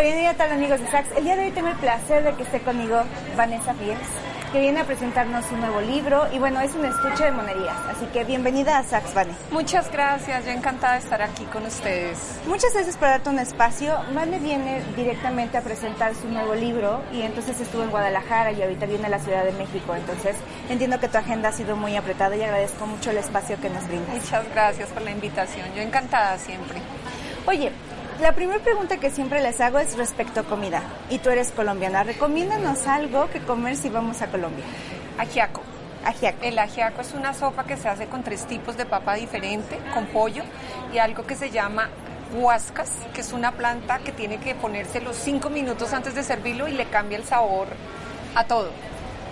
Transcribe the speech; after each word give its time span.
En 0.00 0.36
tal 0.36 0.52
amigos 0.52 0.78
de 0.78 0.86
Sax. 0.92 1.08
El 1.16 1.24
día 1.24 1.34
de 1.34 1.46
hoy 1.46 1.50
tengo 1.50 1.66
el 1.66 1.76
placer 1.76 2.22
de 2.22 2.32
que 2.34 2.44
esté 2.44 2.60
conmigo 2.60 3.02
Vanessa 3.36 3.74
Fields, 3.74 4.06
que 4.52 4.60
viene 4.60 4.78
a 4.78 4.84
presentarnos 4.84 5.44
un 5.50 5.58
nuevo 5.58 5.80
libro 5.80 6.28
y 6.32 6.38
bueno, 6.38 6.60
es 6.60 6.72
un 6.76 6.84
estuche 6.84 7.24
de 7.24 7.32
monerías. 7.32 7.76
Así 7.90 8.06
que 8.12 8.22
bienvenida 8.22 8.78
a 8.78 8.84
Sax, 8.84 9.12
Vane. 9.12 9.32
Muchas 9.50 9.90
gracias, 9.90 10.44
yo 10.44 10.52
encantada 10.52 10.92
de 10.92 11.00
estar 11.00 11.20
aquí 11.20 11.42
con 11.46 11.66
ustedes. 11.66 12.38
Muchas 12.46 12.72
gracias 12.74 12.96
por 12.96 13.08
darte 13.08 13.28
un 13.28 13.40
espacio. 13.40 13.98
Vane 14.14 14.38
viene 14.38 14.84
directamente 14.94 15.58
a 15.58 15.62
presentar 15.62 16.14
su 16.14 16.28
nuevo 16.28 16.54
libro 16.54 17.02
y 17.12 17.22
entonces 17.22 17.60
estuvo 17.60 17.82
en 17.82 17.90
Guadalajara 17.90 18.52
y 18.52 18.62
ahorita 18.62 18.86
viene 18.86 19.06
a 19.06 19.10
la 19.10 19.18
Ciudad 19.18 19.42
de 19.42 19.52
México. 19.52 19.96
Entonces 19.96 20.36
entiendo 20.68 21.00
que 21.00 21.08
tu 21.08 21.18
agenda 21.18 21.48
ha 21.48 21.52
sido 21.52 21.74
muy 21.74 21.96
apretada 21.96 22.36
y 22.36 22.42
agradezco 22.44 22.86
mucho 22.86 23.10
el 23.10 23.16
espacio 23.16 23.60
que 23.60 23.68
nos 23.68 23.84
brindas. 23.88 24.14
Muchas 24.14 24.48
gracias 24.54 24.90
por 24.90 25.02
la 25.02 25.10
invitación, 25.10 25.66
yo 25.74 25.82
encantada 25.82 26.38
siempre. 26.38 26.78
Oye, 27.46 27.72
la 28.20 28.32
primera 28.32 28.58
pregunta 28.58 28.96
que 28.98 29.10
siempre 29.10 29.40
les 29.40 29.60
hago 29.60 29.78
es 29.78 29.96
respecto 29.96 30.40
a 30.40 30.42
comida. 30.42 30.82
Y 31.08 31.18
tú 31.18 31.30
eres 31.30 31.52
colombiana. 31.52 32.02
Recomiéndanos 32.02 32.86
algo 32.86 33.28
que 33.30 33.40
comer 33.40 33.76
si 33.76 33.88
vamos 33.88 34.22
a 34.22 34.26
Colombia. 34.26 34.64
Ajiaco. 35.18 35.62
Ajiaco. 36.04 36.38
El 36.42 36.58
ajiaco 36.58 37.00
es 37.00 37.12
una 37.12 37.32
sopa 37.32 37.64
que 37.64 37.76
se 37.76 37.88
hace 37.88 38.06
con 38.06 38.24
tres 38.24 38.46
tipos 38.46 38.76
de 38.76 38.86
papa 38.86 39.14
diferente, 39.14 39.78
con 39.94 40.06
pollo 40.06 40.42
y 40.92 40.98
algo 40.98 41.26
que 41.26 41.36
se 41.36 41.50
llama 41.50 41.90
huascas, 42.34 42.90
que 43.14 43.20
es 43.20 43.32
una 43.32 43.52
planta 43.52 43.98
que 44.00 44.12
tiene 44.12 44.38
que 44.38 44.54
ponerse 44.54 45.00
los 45.00 45.16
cinco 45.16 45.48
minutos 45.48 45.92
antes 45.92 46.14
de 46.14 46.22
servirlo 46.22 46.68
y 46.68 46.72
le 46.72 46.86
cambia 46.86 47.18
el 47.18 47.24
sabor 47.24 47.68
a 48.34 48.44
todo. 48.44 48.70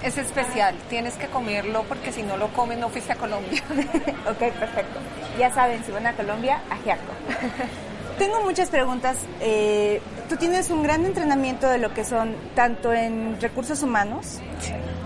Es 0.02 0.18
especial, 0.18 0.76
tienes 0.88 1.14
que 1.14 1.26
comerlo 1.26 1.82
porque 1.84 2.12
si 2.12 2.22
no 2.22 2.36
lo 2.36 2.48
comes 2.48 2.78
no 2.78 2.88
fuiste 2.88 3.12
a 3.12 3.16
Colombia. 3.16 3.62
ok, 4.30 4.38
perfecto. 4.38 5.00
Ya 5.38 5.52
saben, 5.52 5.82
si 5.84 5.90
van 5.90 6.06
a 6.06 6.12
Colombia, 6.12 6.60
ajiaco. 6.70 7.02
Tengo 8.18 8.42
muchas 8.42 8.70
preguntas. 8.70 9.18
Eh, 9.40 10.00
tú 10.30 10.36
tienes 10.36 10.70
un 10.70 10.82
gran 10.82 11.04
entrenamiento 11.04 11.68
de 11.68 11.76
lo 11.76 11.92
que 11.92 12.02
son 12.02 12.34
tanto 12.54 12.94
en 12.94 13.38
recursos 13.40 13.82
humanos 13.82 14.40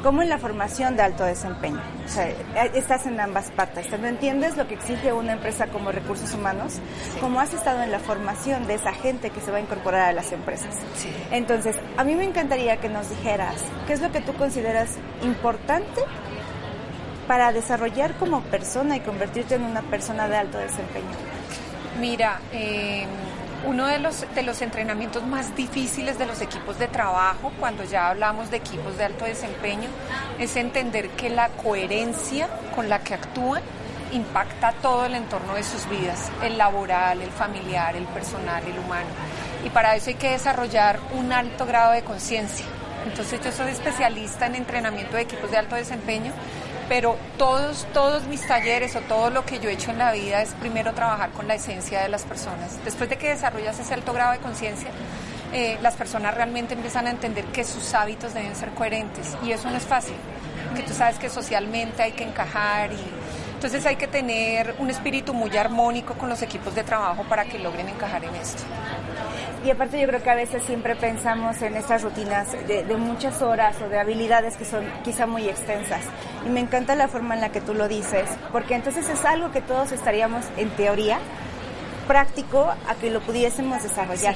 como 0.04 0.22
en 0.22 0.28
la 0.28 0.38
formación 0.38 0.96
de 0.96 1.02
alto 1.02 1.24
desempeño. 1.24 1.80
O 2.06 2.08
sea, 2.08 2.28
eh, 2.28 2.70
estás 2.74 3.06
en 3.06 3.18
ambas 3.18 3.50
patas. 3.50 3.88
Tanto 3.88 4.06
entiendes 4.06 4.56
lo 4.56 4.68
que 4.68 4.74
exige 4.74 5.12
una 5.12 5.32
empresa 5.32 5.66
como 5.66 5.90
recursos 5.90 6.32
humanos, 6.34 6.78
como 7.20 7.40
has 7.40 7.52
estado 7.52 7.82
en 7.82 7.90
la 7.90 7.98
formación 7.98 8.68
de 8.68 8.74
esa 8.74 8.92
gente 8.92 9.30
que 9.30 9.40
se 9.40 9.50
va 9.50 9.58
a 9.58 9.60
incorporar 9.60 10.08
a 10.08 10.12
las 10.12 10.30
empresas. 10.30 10.76
Entonces, 11.32 11.76
a 11.96 12.04
mí 12.04 12.14
me 12.14 12.24
encantaría 12.24 12.76
que 12.76 12.88
nos 12.88 13.10
dijeras 13.10 13.56
qué 13.88 13.94
es 13.94 14.00
lo 14.00 14.12
que 14.12 14.20
tú 14.20 14.34
consideras 14.34 14.90
importante 15.22 16.00
para 17.26 17.52
desarrollar 17.52 18.14
como 18.14 18.40
persona 18.42 18.96
y 18.96 19.00
convertirte 19.00 19.56
en 19.56 19.64
una 19.64 19.82
persona 19.82 20.28
de 20.28 20.36
alto 20.36 20.58
desempeño. 20.58 21.39
Mira, 22.00 22.40
eh, 22.52 23.04
uno 23.66 23.86
de 23.86 23.98
los, 23.98 24.24
de 24.34 24.42
los 24.42 24.62
entrenamientos 24.62 25.22
más 25.22 25.54
difíciles 25.54 26.18
de 26.18 26.24
los 26.24 26.40
equipos 26.40 26.78
de 26.78 26.88
trabajo, 26.88 27.52
cuando 27.60 27.84
ya 27.84 28.08
hablamos 28.08 28.50
de 28.50 28.56
equipos 28.56 28.96
de 28.96 29.04
alto 29.04 29.26
desempeño, 29.26 29.88
es 30.38 30.56
entender 30.56 31.10
que 31.10 31.28
la 31.28 31.50
coherencia 31.50 32.48
con 32.74 32.88
la 32.88 33.00
que 33.00 33.12
actúan 33.12 33.62
impacta 34.12 34.72
todo 34.80 35.04
el 35.04 35.14
entorno 35.14 35.54
de 35.54 35.62
sus 35.62 35.88
vidas, 35.90 36.32
el 36.42 36.56
laboral, 36.56 37.20
el 37.20 37.30
familiar, 37.30 37.94
el 37.94 38.06
personal, 38.06 38.64
el 38.64 38.78
humano. 38.78 39.08
Y 39.64 39.68
para 39.68 39.94
eso 39.94 40.08
hay 40.08 40.16
que 40.16 40.30
desarrollar 40.30 40.98
un 41.12 41.32
alto 41.34 41.66
grado 41.66 41.92
de 41.92 42.02
conciencia. 42.02 42.64
Entonces 43.06 43.40
yo 43.44 43.52
soy 43.52 43.72
especialista 43.72 44.46
en 44.46 44.54
entrenamiento 44.54 45.16
de 45.16 45.22
equipos 45.22 45.50
de 45.50 45.58
alto 45.58 45.76
desempeño 45.76 46.32
pero 46.90 47.16
todos, 47.38 47.86
todos 47.94 48.24
mis 48.26 48.44
talleres 48.44 48.96
o 48.96 49.00
todo 49.02 49.30
lo 49.30 49.46
que 49.46 49.60
yo 49.60 49.68
he 49.68 49.74
hecho 49.74 49.92
en 49.92 49.98
la 49.98 50.10
vida 50.10 50.42
es 50.42 50.54
primero 50.54 50.92
trabajar 50.92 51.30
con 51.30 51.46
la 51.46 51.54
esencia 51.54 52.02
de 52.02 52.08
las 52.08 52.24
personas. 52.24 52.84
Después 52.84 53.08
de 53.08 53.16
que 53.16 53.28
desarrollas 53.28 53.78
ese 53.78 53.94
alto 53.94 54.12
grado 54.12 54.32
de 54.32 54.38
conciencia, 54.38 54.90
eh, 55.52 55.78
las 55.82 55.94
personas 55.94 56.34
realmente 56.34 56.74
empiezan 56.74 57.06
a 57.06 57.10
entender 57.10 57.44
que 57.44 57.62
sus 57.62 57.94
hábitos 57.94 58.34
deben 58.34 58.56
ser 58.56 58.70
coherentes 58.70 59.36
y 59.44 59.52
eso 59.52 59.70
no 59.70 59.76
es 59.76 59.84
fácil, 59.84 60.16
que 60.74 60.82
tú 60.82 60.92
sabes 60.92 61.16
que 61.20 61.30
socialmente 61.30 62.02
hay 62.02 62.10
que 62.10 62.24
encajar 62.24 62.92
y 62.92 62.98
entonces 63.54 63.86
hay 63.86 63.94
que 63.94 64.08
tener 64.08 64.74
un 64.80 64.90
espíritu 64.90 65.32
muy 65.32 65.56
armónico 65.56 66.14
con 66.14 66.28
los 66.28 66.42
equipos 66.42 66.74
de 66.74 66.82
trabajo 66.82 67.22
para 67.22 67.44
que 67.44 67.60
logren 67.60 67.88
encajar 67.88 68.24
en 68.24 68.34
esto. 68.34 68.64
Y 69.62 69.70
aparte 69.70 70.00
yo 70.00 70.06
creo 70.06 70.22
que 70.22 70.30
a 70.30 70.34
veces 70.34 70.62
siempre 70.62 70.96
pensamos 70.96 71.60
en 71.60 71.76
estas 71.76 72.02
rutinas 72.02 72.48
de, 72.66 72.84
muchas 72.96 73.42
horas 73.42 73.76
o 73.82 73.88
de 73.90 73.98
habilidades 73.98 74.56
que 74.56 74.64
son 74.64 74.84
quizá 75.04 75.26
muy 75.26 75.48
extensas. 75.48 76.00
Y 76.46 76.48
me 76.48 76.60
encanta 76.60 76.94
la 76.94 77.08
forma 77.08 77.34
en 77.34 77.42
la 77.42 77.52
que 77.52 77.60
tú 77.60 77.74
lo 77.74 77.86
dices, 77.86 78.26
porque 78.52 78.74
entonces 78.74 79.06
es 79.08 79.22
algo 79.26 79.50
que 79.50 79.60
todos 79.60 79.92
estaríamos 79.92 80.46
en 80.56 80.70
teoría 80.70 81.18
práctico 82.08 82.72
a 82.88 82.94
que 82.94 83.10
lo 83.10 83.20
pudiésemos 83.20 83.82
desarrollar. 83.82 84.34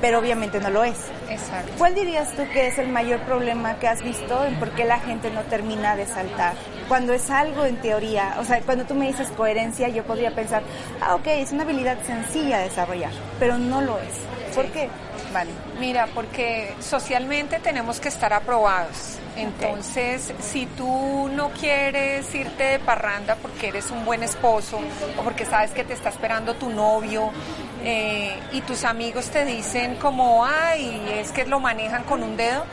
Pero 0.00 0.18
obviamente 0.18 0.60
no 0.60 0.68
lo 0.68 0.84
es. 0.84 0.98
Exacto. 1.30 1.72
¿Cuál 1.78 1.94
dirías 1.94 2.32
tú 2.32 2.42
que 2.52 2.66
es 2.66 2.78
el 2.78 2.88
mayor 2.88 3.20
problema 3.20 3.78
que 3.78 3.88
has 3.88 4.02
visto 4.02 4.44
en 4.44 4.56
por 4.56 4.70
qué 4.72 4.84
la 4.84 4.98
gente 4.98 5.30
no 5.30 5.42
termina 5.42 5.96
de 5.96 6.06
saltar? 6.06 6.54
Cuando 6.88 7.14
es 7.14 7.30
algo 7.30 7.64
en 7.64 7.76
teoría, 7.76 8.36
o 8.38 8.44
sea, 8.44 8.60
cuando 8.60 8.84
tú 8.84 8.94
me 8.94 9.06
dices 9.06 9.28
coherencia, 9.30 9.88
yo 9.88 10.02
podría 10.04 10.34
pensar, 10.34 10.62
ah, 11.00 11.14
ok, 11.14 11.26
es 11.28 11.52
una 11.52 11.62
habilidad 11.62 11.96
sencilla 12.04 12.58
de 12.58 12.64
desarrollar, 12.64 13.12
pero 13.38 13.56
no 13.56 13.80
lo 13.80 13.98
es. 13.98 14.45
¿Por 14.56 14.72
qué? 14.72 14.88
Vale. 15.34 15.50
Mira, 15.78 16.08
porque 16.14 16.74
socialmente 16.80 17.60
tenemos 17.60 18.00
que 18.00 18.08
estar 18.08 18.32
aprobados. 18.32 19.18
Entonces, 19.36 20.32
si 20.40 20.64
tú 20.64 21.28
no 21.30 21.50
quieres 21.50 22.34
irte 22.34 22.64
de 22.64 22.78
parranda 22.78 23.36
porque 23.36 23.68
eres 23.68 23.90
un 23.90 24.06
buen 24.06 24.22
esposo 24.22 24.80
o 25.18 25.22
porque 25.22 25.44
sabes 25.44 25.72
que 25.72 25.84
te 25.84 25.92
está 25.92 26.08
esperando 26.08 26.54
tu 26.54 26.70
novio 26.70 27.30
eh, 27.84 28.34
y 28.52 28.62
tus 28.62 28.84
amigos 28.84 29.28
te 29.28 29.44
dicen 29.44 29.96
como, 29.96 30.46
ay, 30.46 31.02
es 31.18 31.32
que 31.32 31.44
lo 31.44 31.60
manejan 31.60 32.04
con 32.04 32.22
un 32.22 32.38
dedo, 32.38 32.64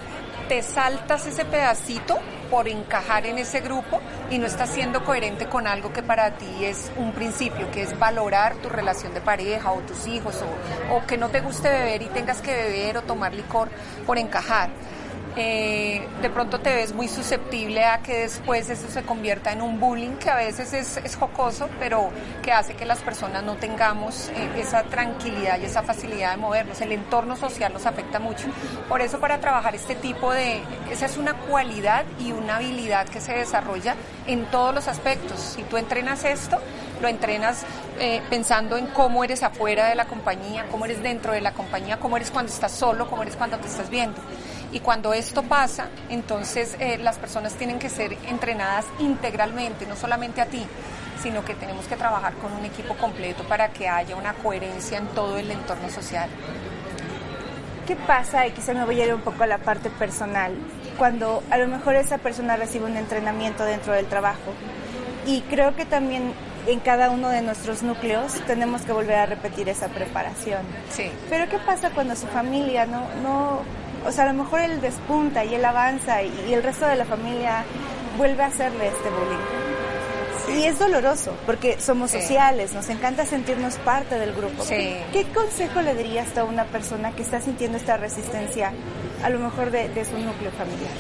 te 0.48 0.64
saltas 0.64 1.26
ese 1.26 1.44
pedacito 1.44 2.18
por 2.54 2.68
encajar 2.68 3.26
en 3.26 3.40
ese 3.40 3.62
grupo 3.62 4.00
y 4.30 4.38
no 4.38 4.46
estás 4.46 4.70
siendo 4.70 5.04
coherente 5.04 5.48
con 5.48 5.66
algo 5.66 5.92
que 5.92 6.04
para 6.04 6.38
ti 6.38 6.66
es 6.66 6.92
un 6.98 7.12
principio, 7.12 7.72
que 7.72 7.82
es 7.82 7.98
valorar 7.98 8.54
tu 8.58 8.70
relación 8.70 9.12
de 9.16 9.22
pareja 9.22 9.72
o 9.72 9.80
tus 9.80 10.06
hijos 10.06 10.36
o, 10.44 10.96
o 10.96 11.04
que 11.08 11.18
no 11.18 11.30
te 11.30 11.42
guste 11.42 11.68
beber 11.68 12.04
y 12.04 12.06
tengas 12.10 12.42
que 12.42 12.54
beber 12.54 12.98
o 12.98 13.02
tomar 13.02 13.34
licor 13.34 13.70
por 14.06 14.20
encajar. 14.20 14.70
Eh, 15.36 16.08
de 16.22 16.30
pronto 16.30 16.60
te 16.60 16.76
ves 16.76 16.94
muy 16.94 17.08
susceptible 17.08 17.84
a 17.84 18.00
que 18.04 18.20
después 18.20 18.70
eso 18.70 18.88
se 18.88 19.02
convierta 19.02 19.52
en 19.52 19.64
un 19.64 19.80
bullying 19.80 20.18
que 20.18 20.30
a 20.30 20.36
veces 20.36 20.74
es, 20.74 21.16
jocoso, 21.16 21.70
pero 21.80 22.12
que 22.44 22.52
hace 22.52 22.76
que 22.76 22.86
las 22.86 23.00
personas 23.00 23.44
no 23.44 23.56
tengamos 23.56 24.30
eh, 24.30 24.50
esa 24.58 24.84
tranquilidad 24.84 25.60
y 25.60 25.66
esa 25.66 25.82
facilidad 25.82 26.32
de 26.32 26.38
movernos. 26.38 26.80
El 26.82 26.92
entorno 26.92 27.36
social 27.36 27.74
nos 27.74 27.86
afecta 27.88 28.20
mucho. 28.20 28.48
Por 28.88 29.02
eso 29.02 29.20
para 29.20 29.40
trabajar 29.40 29.74
este 29.74 29.96
tipo 29.96 30.32
de... 30.32 30.62
Esa 30.92 31.08
es 31.08 31.18
una 31.18 31.34
cualidad 31.34 32.06
y 32.20 32.32
una 32.32 32.58
habilidad 32.58 33.08
que 33.08 33.20
se 33.20 33.34
desarrolla 33.34 33.96
en 34.28 34.46
todos 34.46 34.74
los 34.76 34.88
aspectos. 34.88 35.40
Si 35.40 35.64
tú 35.64 35.78
entrenas 35.78 36.26
esto, 36.26 36.60
lo 37.02 37.08
entrenas 37.08 37.66
eh, 38.00 38.22
pensando 38.30 38.78
en 38.78 38.88
cómo 38.88 39.24
eres 39.24 39.44
afuera 39.44 39.88
de 39.88 39.96
la 39.96 40.06
compañía, 40.06 40.66
cómo 40.70 40.86
eres 40.86 41.02
dentro 41.02 41.34
de 41.34 41.42
la 41.42 41.54
compañía, 41.54 41.98
cómo 41.98 42.18
eres 42.18 42.32
cuando 42.32 42.52
estás 42.52 42.72
solo, 42.72 43.10
cómo 43.10 43.24
eres 43.24 43.36
cuando 43.36 43.58
te 43.58 43.68
estás 43.68 43.90
viendo. 43.90 44.22
Y 44.74 44.80
cuando 44.80 45.14
esto 45.14 45.44
pasa, 45.44 45.88
entonces 46.10 46.76
eh, 46.80 46.98
las 46.98 47.18
personas 47.20 47.54
tienen 47.54 47.78
que 47.78 47.90
ser 47.90 48.18
entrenadas 48.28 48.86
integralmente, 48.98 49.86
no 49.86 49.96
solamente 49.96 50.42
a 50.42 50.48
ti, 50.48 50.66
sino 51.22 51.46
que 51.46 51.54
tenemos 51.54 51.86
que 51.86 51.96
trabajar 51.96 52.34
con 52.34 52.52
un 52.54 52.66
equipo 52.66 52.96
completo 52.96 53.44
para 53.44 53.70
que 53.70 53.88
haya 53.88 54.16
una 54.16 54.34
coherencia 54.34 54.98
en 54.98 55.08
todo 55.10 55.38
el 55.38 55.52
entorno 55.52 55.90
social. 55.90 56.28
¿Qué 57.86 57.96
pasa? 57.96 58.48
Y 58.48 58.52
quizá 58.52 58.74
me 58.74 58.84
voy 58.84 59.00
a 59.00 59.06
ir 59.06 59.14
un 59.14 59.22
poco 59.22 59.44
a 59.44 59.48
la 59.48 59.60
parte 59.60 59.92
personal, 59.92 60.56
cuando 60.98 61.44
a 61.52 61.58
lo 61.60 61.68
mejor 61.68 61.96
esa 61.96 62.18
persona 62.18 62.56
recibe 62.56 62.86
un 62.86 62.98
entrenamiento 62.98 63.64
dentro 63.66 63.94
del 63.94 64.08
trabajo. 64.08 64.54
Y 65.28 65.42
creo 65.42 65.76
que 65.76 65.86
también 65.86 66.34
en 66.66 66.80
cada 66.80 67.12
uno 67.12 67.30
de 67.30 67.42
nuestros 67.42 67.84
núcleos 67.84 68.34
tenemos 68.48 68.82
que 68.82 68.92
volver 68.92 69.18
a 69.18 69.26
repetir 69.28 69.70
esa 69.70 69.88
preparación. 69.90 70.62
Sí. 70.90 71.12
Pero 71.30 71.50
¿qué 71.50 71.60
pasa 71.60 71.92
cuando 71.92 72.16
su 72.16 72.28
familia 72.28 72.86
no, 72.86 73.02
no 73.22 73.62
o 74.06 74.12
sea, 74.12 74.26
a 74.26 74.34
lo 74.34 74.44
mejor 74.44 74.62
él 74.62 74.82
despunta 74.82 75.44
y 75.46 75.56
él 75.56 75.66
avanza 75.66 76.22
y, 76.24 76.54
el 76.54 76.64
resto 76.64 76.86
de 76.86 76.96
la 76.96 77.06
familia 77.06 77.64
vuelve 78.18 78.44
a 78.44 78.48
hacerle 78.48 78.88
este 78.88 79.10
bullying. 79.10 80.60
y 80.60 80.64
es 80.66 80.78
doloroso 80.78 81.36
porque 81.46 81.80
somos 81.80 82.12
sociales, 82.12 82.74
nos 82.74 82.90
encanta 82.90 83.26
sentirnos 83.26 83.76
parte 83.78 84.20
del 84.20 84.34
grupo. 84.34 84.64
¿Qué, 84.68 85.26
consejo 85.34 85.82
le 85.82 85.96
dirías 85.96 86.38
a 86.38 86.44
una 86.44 86.66
persona 86.66 87.12
que 87.12 87.22
está 87.22 87.42
sintiendo 87.42 87.78
esta 87.78 87.98
resistencia, 87.98 88.72
a 89.24 89.30
lo 89.30 89.40
mejor 89.40 89.72
de, 89.72 90.06
su 90.06 90.18
núcleo 90.18 90.52
familiar? 90.52 90.92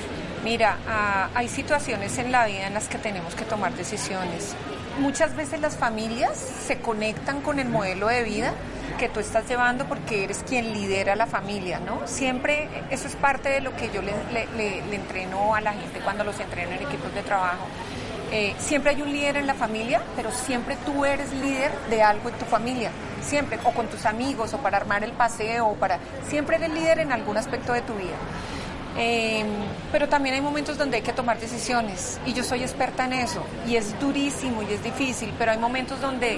Mira, 0.44 0.78
ah, 0.88 1.30
hay 1.36 1.48
situaciones 1.48 2.18
en 2.18 2.32
la 2.32 2.46
vida 2.46 2.68
en 2.68 2.74
las 2.74 2.88
que 2.88 2.98
tenemos 2.98 3.34
que 3.36 3.46
tomar 3.46 3.74
decisiones. 3.74 4.56
Muchas 5.00 5.36
veces 5.36 5.60
las 5.60 5.75
familias 5.75 6.38
se 6.38 6.80
conectan 6.80 7.42
con 7.42 7.60
el 7.60 7.68
modelo 7.68 8.07
de 8.07 8.24
vida 8.24 8.54
que 9.00 9.10
tú 9.10 9.19
estás 9.19 9.48
llevando 9.48 9.86
porque 9.86 10.24
eres 10.24 10.44
quien 10.48 10.72
lidera 10.72 11.16
la 11.16 11.25
familia, 11.25 11.80
¿no? 11.80 12.07
Siempre 12.07 12.69
eso 12.92 13.07
es 13.07 13.16
parte 13.16 13.50
de 13.50 13.62
lo 13.62 13.75
que 13.75 13.90
yo 13.92 14.01
le, 14.01 14.95
entreno 14.95 15.56
a 15.56 15.62
la 15.62 15.74
gente 15.74 16.00
cuando 16.04 16.24
los 16.24 16.40
entreno 16.40 16.74
en 16.74 16.84
equipos 16.84 17.13
de 17.13 17.24
trabajo 17.24 17.66
eh, 18.36 18.56
siempre 18.57 18.90
hay 18.90 19.01
un 19.04 19.12
líder 19.12 19.38
en 19.38 19.45
la 19.45 19.54
familia, 19.54 20.01
pero 20.16 20.31
siempre 20.31 20.75
tú 20.84 21.06
eres 21.06 21.31
líder 21.34 21.72
de 21.92 22.01
algo 22.01 22.30
en 22.30 22.36
tu 22.36 22.45
familia, 22.45 22.90
siempre, 23.22 23.60
o 23.63 23.69
con 23.69 23.86
tus 23.86 24.07
amigos, 24.07 24.56
o 24.56 24.57
para 24.57 24.78
armar 24.78 25.04
el 25.04 25.12
paseo, 25.12 25.68
o 25.68 25.75
para... 25.75 26.00
Siempre 26.28 26.56
eres 26.56 26.72
líder 26.72 26.98
en 26.98 27.12
algún 27.12 27.38
aspecto 27.38 27.74
de 27.74 27.81
tu 27.81 27.94
vida. 27.94 28.16
Em, 28.95 29.48
pero 29.92 30.07
también 30.07 30.36
hay 30.36 30.42
momentos 30.42 30.78
donde 30.78 30.98
hay 30.98 31.04
que 31.04 31.13
tomar 31.13 31.40
decisiones 31.40 32.19
y 32.28 32.34
yo 32.34 32.44
soy 32.44 32.62
experta 32.62 33.06
en 33.06 33.13
eso 33.13 33.44
y 33.68 33.75
es 33.75 34.00
durísimo 34.00 34.62
y 34.62 34.74
es 34.74 34.84
difícil, 34.84 35.34
pero 35.38 35.51
hay 35.51 35.57
momentos 35.57 36.00
donde 36.00 36.38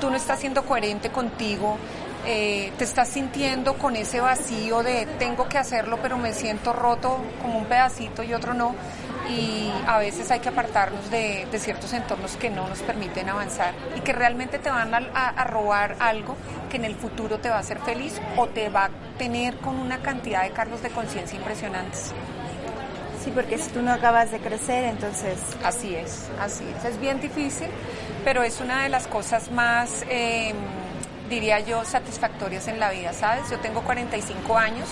tú 0.00 0.08
no 0.08 0.16
estás 0.16 0.38
siendo 0.38 0.62
coherente 0.64 1.10
contigo, 1.10 1.78
eh, 2.26 2.72
te 2.76 2.84
estás 2.84 3.08
sintiendo 3.08 3.74
con 3.74 3.96
ese 3.96 4.20
vacío 4.20 4.82
de 4.82 5.06
tengo 5.18 5.48
que 5.48 5.58
hacerlo 5.58 5.98
pero 6.02 6.18
me 6.18 6.32
siento 6.32 6.72
roto 6.72 7.18
como 7.40 7.58
un 7.58 7.66
pedacito 7.66 8.22
y 8.22 8.34
otro 8.34 8.54
no 8.54 8.74
y 9.28 9.72
a 9.86 9.98
veces 9.98 10.30
hay 10.30 10.40
que 10.40 10.48
apartarnos 10.48 11.10
de, 11.10 11.46
ciertos 11.58 11.92
entornos 11.92 12.36
que 12.36 12.50
no 12.50 12.68
nos 12.68 12.80
permiten 12.80 13.28
avanzar 13.28 13.74
y 13.96 14.00
que 14.00 14.12
realmente 14.12 14.58
te 14.58 14.70
van 14.70 14.94
a, 14.94 15.44
robar 15.44 15.96
algo 16.00 16.36
que 16.70 16.76
en 16.76 16.84
el 16.84 16.94
futuro 16.94 17.38
te 17.38 17.48
va 17.48 17.56
a 17.56 17.60
hacer 17.60 17.78
feliz 17.80 18.20
o 18.36 18.46
te 18.48 18.68
va 18.68 18.86
a 18.86 18.90
tener 19.18 19.56
con 19.58 19.78
una 19.78 19.98
cantidad 19.98 20.42
de 20.42 20.50
cargos 20.50 20.82
de 20.82 20.90
conciencia 20.90 21.36
impresionantes. 21.36 22.12
Sí, 23.24 23.32
porque 23.34 23.58
si 23.58 23.70
tú 23.70 23.82
no 23.82 23.92
acabas 23.92 24.30
de 24.30 24.38
crecer, 24.38 24.84
entonces... 24.84 25.38
Así 25.64 25.94
es, 25.96 26.28
así 26.40 26.64
es. 26.76 26.84
Es 26.84 27.00
bien 27.00 27.20
difícil, 27.20 27.68
pero 28.24 28.42
es 28.42 28.60
una 28.60 28.84
de 28.84 28.88
las 28.88 29.08
cosas 29.08 29.50
más, 29.50 30.04
em, 30.08 30.54
diría 31.28 31.60
yo, 31.60 31.84
satisfactorias 31.84 32.68
en 32.68 32.80
la 32.80 32.90
vida, 32.90 33.12
¿sabes? 33.12 33.50
Yo 33.50 33.58
tengo 33.58 33.82
45 33.82 34.56
años 34.58 34.88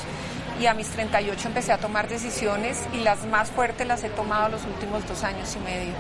y 0.61 0.67
a 0.67 0.75
mis 0.75 0.89
38 0.89 1.49
empecé 1.49 1.73
a 1.73 1.79
tomar 1.79 2.09
decisiones 2.09 2.83
y 2.93 2.99
las 2.99 3.25
más 3.27 3.51
fuertes 3.51 3.87
las 3.87 4.05
he 4.05 4.09
tomado 4.09 4.49
los 4.49 4.65
últimos 4.65 5.07
dos 5.09 5.25
años 5.25 5.55
y 5.57 5.59
medio. 5.61 5.93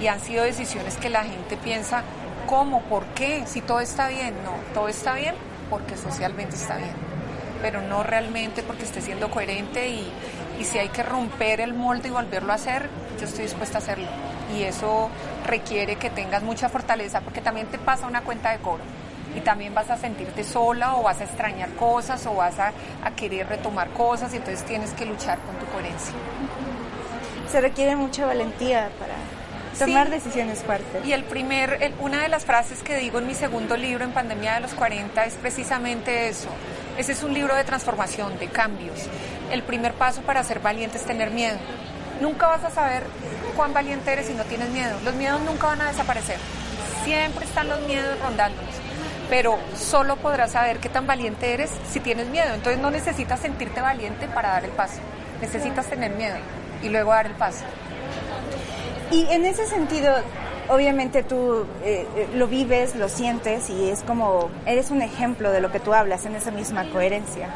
Y 0.00 0.06
han 0.08 0.20
sido 0.20 0.44
decisiones 0.44 0.96
que 0.96 1.10
la 1.10 1.24
gente 1.24 1.56
piensa, 1.56 2.02
¿cómo? 2.46 2.82
¿Por 2.82 3.04
qué? 3.08 3.44
Si 3.46 3.60
todo 3.60 3.80
está 3.80 4.08
bien. 4.08 4.34
No, 4.44 4.52
todo 4.74 4.88
está 4.88 5.14
bien 5.14 5.34
porque 5.70 5.96
socialmente 5.96 6.54
está 6.54 6.76
bien, 6.76 6.94
pero 7.60 7.82
no 7.82 8.04
realmente 8.04 8.62
porque 8.62 8.84
esté 8.84 9.00
siendo 9.00 9.30
coherente 9.30 9.88
y, 9.88 10.08
y 10.60 10.64
si 10.64 10.78
hay 10.78 10.90
que 10.90 11.02
romper 11.02 11.60
el 11.60 11.74
molde 11.74 12.08
y 12.08 12.10
volverlo 12.12 12.52
a 12.52 12.54
hacer, 12.54 12.88
yo 13.18 13.26
estoy 13.26 13.44
dispuesta 13.44 13.78
a 13.78 13.80
hacerlo. 13.80 14.06
Y 14.56 14.62
eso 14.62 15.10
requiere 15.44 15.96
que 15.96 16.10
tengas 16.10 16.44
mucha 16.44 16.68
fortaleza 16.68 17.20
porque 17.20 17.40
también 17.40 17.66
te 17.66 17.78
pasa 17.78 18.06
una 18.06 18.20
cuenta 18.20 18.52
de 18.52 18.58
cobro 18.58 18.84
y 19.36 19.40
también 19.40 19.74
vas 19.74 19.90
a 19.90 19.98
sentirte 19.98 20.42
sola 20.42 20.96
o 20.96 21.02
vas 21.02 21.20
a 21.20 21.24
extrañar 21.24 21.70
cosas 21.74 22.24
o 22.26 22.34
vas 22.34 22.58
a, 22.58 22.72
querer 23.14 23.48
retomar 23.48 23.90
cosas 23.90 24.32
y 24.32 24.36
entonces 24.36 24.64
tienes 24.64 24.90
que 24.92 25.06
luchar 25.06 25.38
con 25.38 25.54
tu 25.56 25.66
coherencia. 25.66 26.12
Se 27.50 27.60
requiere 27.60 27.94
mucha 27.96 28.26
valentía 28.26 28.90
para 28.98 29.14
tomar 29.78 30.10
decisiones 30.10 30.62
fuertes. 30.62 31.06
Y 31.06 31.12
el 31.12 31.24
primer, 31.24 31.92
una 32.00 32.22
de 32.22 32.28
las 32.28 32.44
frases 32.44 32.82
que 32.82 32.96
digo 32.96 33.18
en 33.18 33.26
mi 33.26 33.34
segundo 33.34 33.76
libro, 33.76 34.04
en 34.04 34.12
Pandemia 34.12 34.54
de 34.54 34.60
los 34.60 34.74
40, 34.74 35.24
es 35.24 35.34
precisamente 35.34 36.28
eso. 36.28 36.48
Ese 36.98 37.12
es 37.12 37.22
un 37.22 37.32
libro 37.32 37.54
de 37.54 37.64
transformación, 37.64 38.38
de 38.38 38.48
cambios. 38.48 38.98
El 39.52 39.62
primer 39.62 39.92
paso 39.94 40.22
para 40.22 40.42
ser 40.42 40.60
valiente 40.60 40.98
es 40.98 41.04
tener 41.04 41.30
miedo. 41.30 41.58
Nunca 42.20 42.48
vas 42.48 42.64
a 42.64 42.70
saber 42.70 43.04
cuán 43.54 43.72
valiente 43.72 44.12
eres 44.12 44.26
si 44.26 44.34
no 44.34 44.44
tienes 44.44 44.70
miedo. 44.70 44.98
Los 45.04 45.14
miedos 45.14 45.40
nunca 45.42 45.68
van 45.68 45.82
a 45.82 45.88
desaparecer. 45.88 46.38
Siempre 47.04 47.44
están 47.44 47.68
los 47.68 47.80
miedos 47.82 48.18
rondándonos 48.20 48.65
pero 49.28 49.58
solo 49.74 50.16
podrás 50.16 50.52
saber 50.52 50.78
qué 50.78 50.88
tan 50.88 51.06
valiente 51.06 51.52
eres 51.52 51.70
si 51.90 52.00
tienes 52.00 52.28
miedo. 52.28 52.54
Entonces 52.54 52.80
no 52.80 52.90
necesitas 52.90 53.40
sentirte 53.40 53.80
valiente 53.80 54.28
para 54.28 54.50
dar 54.50 54.64
el 54.64 54.70
paso, 54.70 54.98
necesitas 55.40 55.86
tener 55.86 56.12
miedo 56.12 56.36
y 56.82 56.88
luego 56.88 57.10
dar 57.10 57.26
el 57.26 57.34
paso. 57.34 57.64
Y 59.10 59.26
en 59.30 59.46
ese 59.46 59.66
sentido, 59.66 60.14
obviamente 60.68 61.22
tú 61.22 61.64
eh, 61.84 62.06
eh, 62.16 62.28
lo 62.34 62.48
vives, 62.48 62.96
lo 62.96 63.08
sientes 63.08 63.70
y 63.70 63.88
es 63.88 64.02
como, 64.02 64.50
eres 64.66 64.90
un 64.90 65.02
ejemplo 65.02 65.52
de 65.52 65.60
lo 65.60 65.70
que 65.70 65.80
tú 65.80 65.94
hablas 65.94 66.26
en 66.26 66.34
esa 66.34 66.50
misma 66.50 66.88
coherencia. 66.90 67.48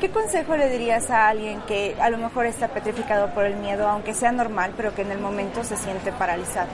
¿Qué 0.00 0.10
consejo 0.10 0.56
le 0.56 0.68
dirías 0.68 1.10
a 1.10 1.28
alguien 1.28 1.62
que 1.62 1.96
a 2.00 2.10
lo 2.10 2.18
mejor 2.18 2.44
está 2.44 2.68
petrificado 2.68 3.30
por 3.30 3.44
el 3.44 3.56
miedo, 3.56 3.88
aunque 3.88 4.12
sea 4.12 4.30
normal, 4.30 4.72
pero 4.76 4.94
que 4.94 5.02
en 5.02 5.10
el 5.10 5.18
momento 5.18 5.64
se 5.64 5.76
siente 5.76 6.12
paralizado? 6.12 6.68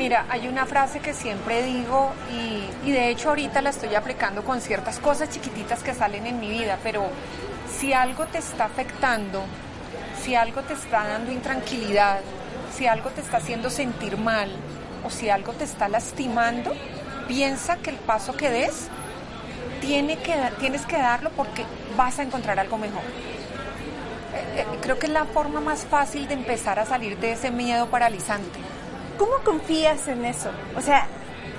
Mira, 0.00 0.24
hay 0.30 0.48
una 0.48 0.64
frase 0.64 1.00
que 1.00 1.12
siempre 1.12 1.62
digo 1.62 2.12
y, 2.32 2.90
de 2.90 3.10
hecho 3.10 3.28
ahorita 3.28 3.60
la 3.60 3.68
estoy 3.68 3.94
aplicando 3.94 4.42
con 4.42 4.62
ciertas 4.62 4.98
cosas 4.98 5.28
chiquititas 5.28 5.82
que 5.82 5.92
salen 5.92 6.26
en 6.26 6.40
mi 6.40 6.48
vida, 6.48 6.78
pero 6.82 7.06
si 7.70 7.92
algo 7.92 8.24
te 8.24 8.38
está 8.38 8.64
afectando, 8.64 9.42
si 10.24 10.34
algo 10.34 10.62
te 10.62 10.72
está 10.72 11.06
dando 11.06 11.30
intranquilidad, 11.30 12.20
si 12.74 12.86
algo 12.86 13.10
te 13.10 13.20
está 13.20 13.36
haciendo 13.36 13.68
sentir 13.68 14.16
mal 14.16 14.50
o 15.04 15.10
si 15.10 15.28
algo 15.28 15.52
te 15.52 15.64
está 15.64 15.86
lastimando, 15.86 16.72
piensa 17.28 17.76
que 17.76 17.90
el 17.90 17.96
paso 17.96 18.32
que 18.32 18.48
des 18.48 18.88
tiene 19.82 20.16
que, 20.16 20.34
tienes 20.60 20.86
que 20.86 20.96
darlo 20.96 21.28
porque 21.28 21.66
vas 21.98 22.18
a 22.18 22.22
encontrar 22.22 22.58
algo 22.58 22.78
mejor. 22.78 23.02
Eh, 23.02 24.60
eh, 24.60 24.66
creo 24.80 24.98
que 24.98 25.08
es 25.08 25.12
la 25.12 25.26
forma 25.26 25.60
más 25.60 25.84
fácil 25.84 26.26
de 26.26 26.32
empezar 26.32 26.78
a 26.78 26.86
salir 26.86 27.18
de 27.18 27.32
ese 27.32 27.50
miedo 27.50 27.90
paralizante. 27.90 28.60
¿Cómo 29.20 29.32
confías 29.44 30.08
en 30.08 30.24
eso? 30.24 30.50
O 30.74 30.80
sea, 30.80 31.06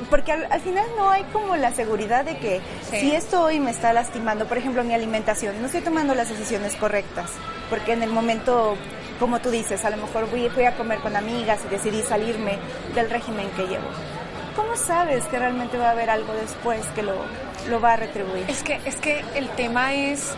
porque 0.10 0.32
al, 0.32 0.62
final 0.62 0.86
no 0.98 1.12
hay 1.12 1.24
como 1.26 1.56
la 1.56 1.72
seguridad 1.72 2.26
de 2.26 2.38
que 2.40 2.60
si 2.90 3.12
esto 3.14 3.44
hoy 3.44 3.60
me 3.60 3.70
está 3.70 3.94
lastimando, 3.94 4.48
por 4.48 4.58
ejemplo, 4.58 4.84
mi 4.84 4.96
alimentación, 4.96 5.62
no 5.62 5.68
estoy 5.68 5.82
tomando 5.82 6.16
las 6.16 6.28
decisiones 6.28 6.76
correctas, 6.76 7.30
porque 7.70 7.94
en 7.94 8.02
el 8.02 8.10
momento, 8.10 8.76
como 9.20 9.40
tú 9.42 9.52
dices, 9.52 9.86
a 9.86 9.92
lo 9.92 9.98
mejor 9.98 10.28
fui, 10.28 10.50
fui 10.50 10.66
a 10.66 10.76
comer 10.76 11.02
con 11.02 11.16
amigas 11.16 11.60
y 11.68 11.70
decidí 11.70 12.02
salirme 12.02 12.58
del 12.96 13.12
régimen 13.12 13.48
que 13.52 13.68
llevo. 13.68 13.88
¿Cómo 14.56 14.76
sabes 14.76 15.26
que 15.26 15.38
realmente 15.38 15.78
va 15.78 15.90
a 15.90 15.92
haber 15.92 16.10
algo 16.10 16.34
después 16.34 16.84
que 16.96 17.04
lo, 17.04 17.14
lo 17.70 17.80
va 17.80 17.94
a 17.94 17.98
retribuir? 17.98 18.46
Es 18.50 18.64
que, 18.64 18.82
es 18.86 18.96
que 18.96 19.24
el 19.36 19.48
tema 19.50 19.94
es 19.94 20.32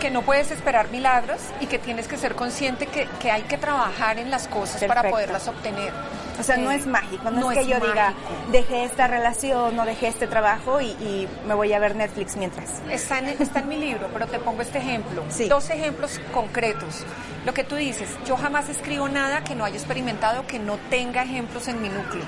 que 0.00 0.10
no 0.10 0.22
puedes 0.22 0.50
esperar 0.50 0.90
milagros 0.90 1.38
y 1.60 1.66
que 1.66 1.78
tienes 1.78 2.08
que 2.08 2.16
ser 2.16 2.34
consciente 2.34 2.88
que, 2.88 3.06
que 3.20 3.30
hay 3.30 3.42
que 3.42 3.58
trabajar 3.58 4.18
en 4.18 4.28
las 4.28 4.48
cosas 4.48 4.82
para 4.84 5.08
poderlas 5.08 5.46
obtener. 5.46 5.92
O 6.38 6.42
sea, 6.42 6.56
no 6.56 6.70
es 6.70 6.86
mágico, 6.86 7.30
no, 7.30 7.50
es 7.50 7.58
que 7.58 7.66
yo 7.66 7.78
diga, 7.80 8.14
dejé 8.50 8.84
esta 8.84 9.06
relación 9.06 9.78
o 9.78 9.84
dejé 9.84 10.08
este 10.08 10.26
trabajo 10.26 10.80
y, 10.80 11.28
me 11.46 11.54
voy 11.54 11.72
a 11.72 11.78
ver 11.78 11.94
Netflix 11.96 12.36
mientras. 12.36 12.80
Está 12.90 13.18
en, 13.18 13.28
está 13.40 13.60
en 13.60 13.68
mi 13.68 13.76
libro, 13.76 14.08
pero 14.12 14.26
te 14.26 14.38
pongo 14.38 14.62
este 14.62 14.78
ejemplo. 14.78 15.22
Dos 15.48 15.70
ejemplos 15.70 16.20
concretos. 16.32 17.04
Lo 17.44 17.52
que 17.52 17.62
tú 17.62 17.76
dices, 17.76 18.08
yo 18.26 18.36
jamás 18.36 18.68
escribo 18.68 19.08
nada 19.08 19.44
que 19.44 19.54
no 19.54 19.64
haya 19.64 19.76
experimentado, 19.76 20.46
que 20.46 20.58
no 20.58 20.78
tenga 20.88 21.22
ejemplos 21.22 21.68
en 21.68 21.82
mi 21.82 21.88
núcleo. 21.88 22.24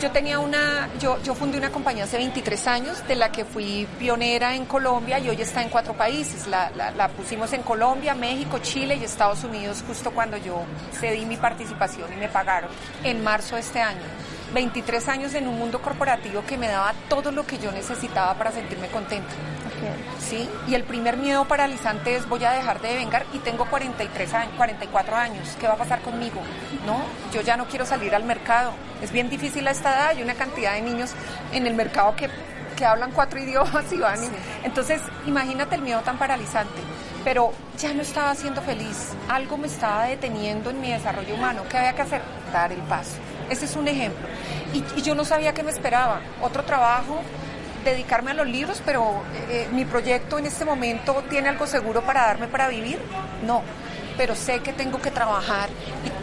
Yo 0.00 0.12
tenía 0.12 0.38
una, 0.38 0.88
yo, 1.00 1.20
yo 1.24 1.34
fundé 1.34 1.58
una 1.58 1.70
compañía 1.70 2.04
hace 2.04 2.18
23 2.18 2.66
años, 2.68 3.08
de 3.08 3.16
la 3.16 3.32
que 3.32 3.44
fui 3.44 3.88
pionera 3.98 4.54
en 4.54 4.64
Colombia 4.64 5.18
y 5.18 5.28
hoy 5.28 5.42
está 5.42 5.60
en 5.60 5.70
cuatro 5.70 5.94
países. 5.94 6.46
La, 6.46 6.70
la, 6.70 7.08
pusimos 7.08 7.52
en 7.52 7.62
Colombia, 7.62 8.14
México, 8.14 8.60
Chile 8.60 8.96
y 9.00 9.02
Estados 9.02 9.42
Unidos 9.42 9.82
justo 9.84 10.12
cuando 10.12 10.36
yo 10.36 10.62
cedí 10.92 11.26
mi 11.26 11.36
participación 11.36 12.12
y 12.12 12.16
me 12.16 12.28
pagaron 12.28 12.70
en 13.02 13.24
marzo 13.24 13.56
de 13.56 13.62
este 13.62 13.80
año. 13.80 14.02
23 14.54 15.08
años 15.08 15.34
en 15.34 15.46
un 15.46 15.58
mundo 15.58 15.80
corporativo 15.80 16.42
que 16.46 16.56
me 16.56 16.68
daba 16.68 16.94
todo 17.08 17.32
lo 17.32 17.46
que 17.46 17.58
yo 17.58 17.70
necesitaba 17.72 18.34
para 18.34 18.52
sentirme 18.52 18.88
contenta. 18.88 19.32
¿Sí? 20.18 20.48
Y 20.66 20.74
el 20.74 20.84
primer 20.84 21.16
miedo 21.16 21.44
paralizante 21.44 22.16
es 22.16 22.28
voy 22.28 22.44
a 22.44 22.50
dejar 22.50 22.80
de 22.80 22.96
vengar 22.96 23.24
y 23.32 23.38
tengo 23.38 23.64
43 23.66 24.34
años, 24.34 24.54
44 24.56 25.16
años, 25.16 25.56
¿qué 25.60 25.66
va 25.68 25.74
a 25.74 25.78
pasar 25.78 26.00
conmigo? 26.00 26.40
No, 26.84 27.00
yo 27.32 27.42
ya 27.42 27.56
no 27.56 27.66
quiero 27.66 27.86
salir 27.86 28.14
al 28.14 28.24
mercado. 28.24 28.72
Es 29.02 29.12
bien 29.12 29.30
difícil 29.30 29.66
a 29.68 29.70
esta 29.70 29.90
edad, 29.90 30.08
hay 30.08 30.22
una 30.22 30.34
cantidad 30.34 30.74
de 30.74 30.82
niños 30.82 31.12
en 31.52 31.66
el 31.66 31.74
mercado 31.74 32.16
que, 32.16 32.28
que 32.76 32.84
hablan 32.84 33.12
cuatro 33.12 33.38
idiomas 33.42 33.92
y 33.92 33.98
van. 33.98 34.18
Entonces, 34.64 35.00
imagínate 35.26 35.76
el 35.76 35.82
miedo 35.82 36.00
tan 36.00 36.18
paralizante. 36.18 36.80
Pero 37.24 37.52
ya 37.78 37.92
no 37.94 38.02
estaba 38.02 38.34
siendo 38.34 38.62
feliz, 38.62 39.10
algo 39.28 39.58
me 39.58 39.66
estaba 39.66 40.04
deteniendo 40.04 40.70
en 40.70 40.80
mi 40.80 40.90
desarrollo 40.90 41.34
humano. 41.34 41.62
¿Qué 41.68 41.76
había 41.76 41.94
que 41.94 42.02
hacer? 42.02 42.22
Dar 42.52 42.72
el 42.72 42.80
paso. 42.82 43.16
Ese 43.50 43.64
es 43.64 43.76
un 43.76 43.88
ejemplo. 43.88 44.26
Y, 44.72 45.02
yo 45.02 45.14
no 45.14 45.24
sabía 45.24 45.54
qué 45.54 45.62
me 45.62 45.70
esperaba. 45.70 46.20
Otro 46.42 46.64
trabajo, 46.64 47.20
dedicarme 47.84 48.32
a 48.32 48.34
los 48.34 48.46
libros, 48.46 48.82
pero 48.84 49.22
eh, 49.48 49.68
mi 49.72 49.84
proyecto 49.84 50.38
en 50.38 50.46
este 50.46 50.64
momento 50.64 51.24
tiene 51.28 51.48
algo 51.48 51.66
seguro 51.66 52.02
para 52.02 52.26
darme 52.26 52.48
para 52.48 52.68
vivir. 52.68 52.98
No. 53.46 53.62
pero 54.16 54.34
sé 54.34 54.58
que 54.58 54.72
tengo 54.72 55.00
que 55.00 55.12
trabajar 55.12 55.68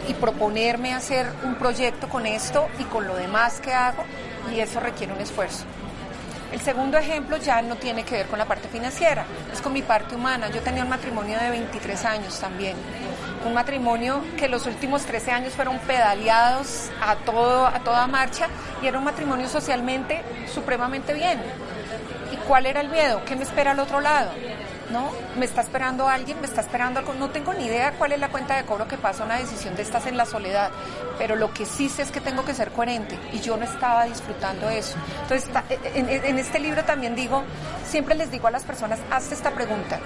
y, 0.06 0.10
y 0.10 0.14
proponerme 0.14 0.92
hacer 0.92 1.26
un 1.44 1.54
proyecto 1.54 2.10
con 2.10 2.26
esto 2.26 2.68
y 2.78 2.84
con 2.84 3.06
lo 3.06 3.16
demás 3.16 3.58
que 3.60 3.72
hago 3.72 4.04
y 4.54 4.60
eso 4.60 4.80
requiere 4.80 5.14
un 5.14 5.20
esfuerzo. 5.20 5.64
El 6.52 6.60
segundo 6.60 6.96
ejemplo 6.96 7.36
ya 7.38 7.60
no 7.62 7.76
tiene 7.76 8.04
que 8.04 8.16
ver 8.16 8.26
con 8.26 8.38
la 8.38 8.44
parte 8.44 8.68
financiera, 8.68 9.24
es 9.52 9.60
con 9.60 9.72
mi 9.72 9.82
parte 9.82 10.14
humana. 10.14 10.48
Yo 10.50 10.60
tenía 10.62 10.84
un 10.84 10.88
matrimonio 10.88 11.38
de 11.38 11.50
23 11.50 12.04
años 12.04 12.38
también. 12.38 12.76
Un 13.46 13.54
matrimonio 13.54 14.22
que 14.36 14.48
los 14.48 14.66
últimos 14.66 15.02
13 15.02 15.30
años 15.30 15.52
fueron 15.54 15.78
pedaleados 15.78 16.90
a, 17.00 17.14
todo, 17.14 17.66
a 17.66 17.78
toda 17.80 18.06
marcha 18.08 18.48
y 18.82 18.88
era 18.88 18.98
un 18.98 19.04
matrimonio 19.04 19.48
socialmente 19.48 20.22
supremamente 20.52 21.14
bien. 21.14 21.40
¿Y 22.32 22.36
cuál 22.48 22.66
era 22.66 22.80
el 22.80 22.88
miedo? 22.88 23.22
¿Qué 23.24 23.36
me 23.36 23.44
espera 23.44 23.70
al 23.70 23.78
otro 23.78 24.00
lado? 24.00 24.32
¿no? 24.90 25.10
Me 25.38 25.44
está 25.44 25.60
esperando 25.60 26.08
alguien, 26.08 26.40
me 26.40 26.46
está 26.46 26.60
esperando 26.60 27.00
algo, 27.00 27.14
no 27.14 27.30
tengo 27.30 27.52
ni 27.54 27.66
idea 27.66 27.92
cuál 27.92 28.12
es 28.12 28.20
la 28.20 28.28
cuenta 28.28 28.56
de 28.56 28.64
cobro 28.64 28.86
que 28.88 28.96
pasa 28.96 29.24
una 29.24 29.36
decisión 29.36 29.76
de 29.76 29.82
estas 29.82 30.06
en 30.06 30.16
la 30.16 30.26
soledad, 30.26 30.70
pero 31.18 31.36
lo 31.36 31.52
que 31.52 31.66
sí 31.66 31.88
sé 31.88 32.02
es 32.02 32.10
que 32.10 32.20
tengo 32.20 32.44
que 32.44 32.54
ser 32.54 32.70
coherente 32.72 33.18
y 33.32 33.40
yo 33.40 33.56
no 33.56 33.64
estaba 33.64 34.04
disfrutando 34.04 34.68
eso. 34.68 34.96
Entonces, 35.22 35.48
en, 35.94 36.08
en 36.08 36.38
este 36.38 36.58
libro 36.58 36.84
también 36.84 37.14
digo, 37.14 37.42
siempre 37.86 38.14
les 38.14 38.30
digo 38.30 38.48
a 38.48 38.50
las 38.50 38.64
personas, 38.64 38.98
hazte 39.10 39.34
esta 39.34 39.50
pregunta. 39.50 40.00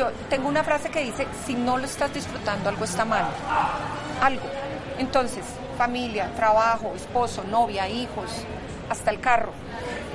Yo 0.00 0.10
tengo 0.30 0.48
una 0.48 0.64
frase 0.64 0.88
que 0.88 1.02
dice, 1.02 1.26
si 1.44 1.52
no 1.52 1.76
lo 1.76 1.84
estás 1.84 2.14
disfrutando, 2.14 2.70
algo 2.70 2.84
está 2.84 3.04
mal. 3.04 3.26
Algo. 4.22 4.48
Entonces, 4.98 5.44
familia, 5.76 6.30
trabajo, 6.36 6.94
esposo, 6.96 7.44
novia, 7.44 7.86
hijos, 7.86 8.30
hasta 8.88 9.10
el 9.10 9.20
carro, 9.20 9.52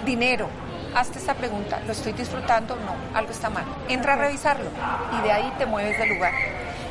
dinero, 0.03 0.47
hazte 0.95 1.19
esta 1.19 1.35
pregunta, 1.35 1.79
¿lo 1.85 1.91
estoy 1.91 2.13
disfrutando? 2.13 2.75
No, 2.77 2.95
algo 3.15 3.29
está 3.29 3.51
mal. 3.51 3.63
Entra 3.87 4.13
a 4.13 4.15
revisarlo 4.15 4.71
y 5.19 5.21
de 5.21 5.31
ahí 5.31 5.53
te 5.59 5.67
mueves 5.67 5.99
del 5.99 6.15
lugar. 6.15 6.33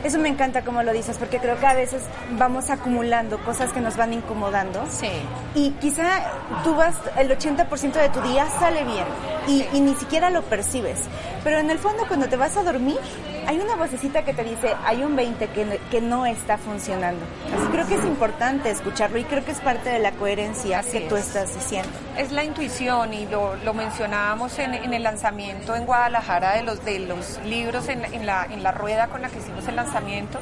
Eso 0.05 0.19
me 0.19 0.29
encanta 0.29 0.63
como 0.63 0.83
lo 0.83 0.93
dices, 0.93 1.17
porque 1.17 1.39
creo 1.39 1.59
que 1.59 1.67
a 1.67 1.75
veces 1.75 2.03
vamos 2.39 2.71
acumulando 2.71 3.39
cosas 3.43 3.73
que 3.73 3.81
nos 3.81 3.97
van 3.97 4.13
incomodando. 4.13 4.85
Sí. 4.91 5.09
Y 5.55 5.71
quizá 5.81 6.31
tú 6.63 6.75
vas, 6.75 6.95
el 7.17 7.31
80% 7.31 7.93
de 7.93 8.09
tu 8.11 8.21
día 8.21 8.47
sale 8.61 8.85
bien 8.85 9.07
y, 9.49 9.61
sí. 9.61 9.69
y, 9.73 9.81
ni 9.81 9.95
siquiera 9.95 10.31
lo 10.31 10.43
percibes. 10.43 10.99
Pero 11.43 11.59
en 11.59 11.71
el 11.71 11.79
fondo 11.79 12.05
cuando 12.07 12.29
te 12.29 12.37
vas 12.37 12.57
a 12.57 12.63
dormir, 12.63 12.99
hay 13.47 13.59
una 13.59 13.77
vocecita 13.77 14.25
que 14.25 14.33
te 14.35 14.45
dice, 14.45 14.75
hay 14.85 15.03
un 15.03 15.17
20 15.17 15.49
que, 15.49 15.81
que 15.91 16.01
no 16.01 16.27
está 16.27 16.59
funcionando. 16.59 17.25
Así 17.55 17.67
creo 17.71 17.87
que 17.87 17.95
es 17.97 18.05
importante 18.05 18.71
escucharlo 18.71 19.19
y 19.19 19.25
creo 19.25 19.45
que 19.45 19.53
es 19.53 19.61
parte 19.61 19.91
de 19.91 19.99
la 19.99 20.13
coherencia 20.13 20.81
Así 20.81 20.93
que 20.93 20.99
es. 21.05 21.09
tú 21.09 21.17
estás 21.17 21.55
diciendo. 21.55 21.91
Es 22.17 22.33
la 22.33 22.45
intuición 22.45 23.13
y 23.15 23.27
lo, 23.27 23.57
lo 23.57 23.75
mencionábamos 23.75 24.59
en, 24.59 24.75
en, 24.75 24.95
el 24.95 25.03
lanzamiento 25.03 25.75
en 25.75 25.85
Guadalajara 25.87 26.57
de 26.57 26.63
los, 26.63 26.85
de 26.85 26.99
los 27.01 27.41
libros, 27.45 27.89
en, 27.89 28.05
en, 28.05 28.27
la, 28.27 28.47
en 28.51 28.63
la 28.63 28.73
rueda 28.73 29.09
con 29.09 29.23
la 29.23 29.29
que 29.29 29.39
hicimos 29.39 29.67
el 29.69 29.77
lanzamiento 29.77 30.39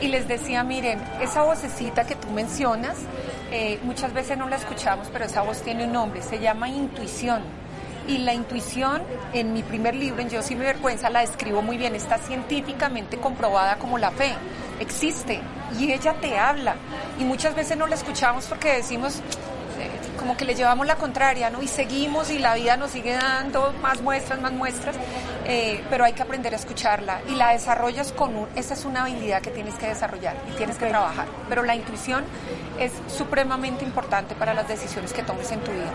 y 0.00 0.08
les 0.08 0.28
decía, 0.28 0.64
miren, 0.64 1.00
esa 1.20 1.42
vocecita 1.42 2.04
que 2.04 2.14
tú 2.14 2.30
mencionas, 2.30 2.96
eh, 3.50 3.78
muchas 3.82 4.12
veces 4.12 4.36
no 4.36 4.48
la 4.48 4.56
escuchamos, 4.56 5.08
pero 5.12 5.24
esa 5.24 5.42
voz 5.42 5.62
tiene 5.62 5.84
un 5.84 5.92
nombre, 5.92 6.22
se 6.22 6.38
llama 6.38 6.68
intuición. 6.68 7.42
Y 8.06 8.18
la 8.18 8.34
intuición, 8.34 9.02
en 9.32 9.52
mi 9.52 9.62
primer 9.62 9.94
libro, 9.94 10.20
en 10.20 10.28
Yo 10.28 10.42
sin 10.42 10.58
vergüenza, 10.58 11.08
la 11.10 11.20
describo 11.20 11.62
muy 11.62 11.78
bien, 11.78 11.94
está 11.94 12.18
científicamente 12.18 13.16
comprobada 13.16 13.76
como 13.76 13.96
la 13.98 14.10
fe, 14.10 14.34
existe 14.78 15.40
y 15.78 15.92
ella 15.92 16.14
te 16.20 16.38
habla. 16.38 16.76
Y 17.18 17.24
muchas 17.24 17.54
veces 17.54 17.76
no 17.76 17.86
la 17.86 17.94
escuchamos 17.94 18.46
porque 18.46 18.74
decimos, 18.74 19.22
como 20.24 20.38
que 20.38 20.46
le 20.46 20.54
llevamos 20.54 20.86
la 20.86 20.96
contraria, 20.96 21.50
¿no? 21.50 21.60
Y 21.60 21.68
seguimos 21.68 22.30
y 22.30 22.38
la 22.38 22.54
vida 22.54 22.78
nos 22.78 22.92
sigue 22.92 23.12
dando 23.12 23.74
más 23.82 24.00
muestras, 24.00 24.40
más 24.40 24.52
muestras, 24.52 24.96
eh, 25.44 25.84
pero 25.90 26.04
hay 26.04 26.14
que 26.14 26.22
aprender 26.22 26.54
a 26.54 26.56
escucharla 26.56 27.20
y 27.28 27.34
la 27.34 27.50
desarrollas 27.50 28.10
con 28.10 28.34
un, 28.34 28.48
esa 28.56 28.72
es 28.72 28.86
una 28.86 29.02
habilidad 29.02 29.42
que 29.42 29.50
tienes 29.50 29.74
que 29.74 29.86
desarrollar 29.86 30.34
y 30.50 30.56
tienes 30.56 30.78
que 30.78 30.86
trabajar. 30.86 31.26
Pero 31.50 31.62
la 31.62 31.74
intuición 31.74 32.24
es 32.80 32.92
supremamente 33.06 33.84
importante 33.84 34.34
para 34.34 34.54
las 34.54 34.66
decisiones 34.66 35.12
que 35.12 35.22
tomes 35.22 35.52
en 35.52 35.60
tu 35.60 35.72
vida. 35.72 35.92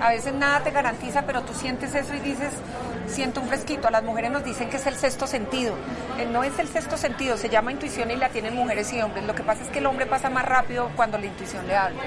A 0.00 0.10
veces 0.10 0.34
nada 0.34 0.60
te 0.60 0.70
garantiza, 0.70 1.22
pero 1.22 1.42
tú 1.42 1.54
sientes 1.54 1.94
eso 1.94 2.14
y 2.14 2.20
dices, 2.20 2.52
siento 3.06 3.40
un 3.40 3.48
fresquito. 3.48 3.88
A 3.88 3.90
las 3.90 4.02
mujeres 4.02 4.30
nos 4.30 4.44
dicen 4.44 4.68
que 4.68 4.76
es 4.76 4.86
el 4.86 4.94
sexto 4.94 5.26
sentido. 5.26 5.74
Eh, 6.18 6.26
no 6.26 6.44
es 6.44 6.58
el 6.58 6.68
sexto 6.68 6.96
sentido, 6.96 7.36
se 7.36 7.48
llama 7.48 7.72
intuición 7.72 8.10
y 8.10 8.16
la 8.16 8.28
tienen 8.28 8.54
mujeres 8.54 8.92
y 8.92 9.00
hombres. 9.00 9.24
Lo 9.24 9.34
que 9.34 9.42
pasa 9.42 9.62
es 9.64 9.70
que 9.70 9.78
el 9.78 9.86
hombre 9.86 10.06
pasa 10.06 10.28
más 10.30 10.44
rápido 10.44 10.90
cuando 10.96 11.18
la 11.18 11.26
intuición 11.26 11.66
le 11.66 11.76
habla. 11.76 12.00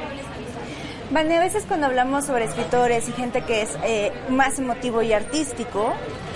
Vale, 1.12 1.38
a 1.38 1.40
veces 1.40 1.66
cuando 1.68 1.88
hablamos 1.88 2.26
sobre 2.26 2.46
escritores 2.46 3.10
y 3.10 3.14
gente 3.14 3.42
que 3.42 3.64
es 3.64 3.70
eh, 3.84 4.12
más 4.30 4.60
emotivo 4.60 5.02
y 5.02 5.12
artístico, 5.12 5.92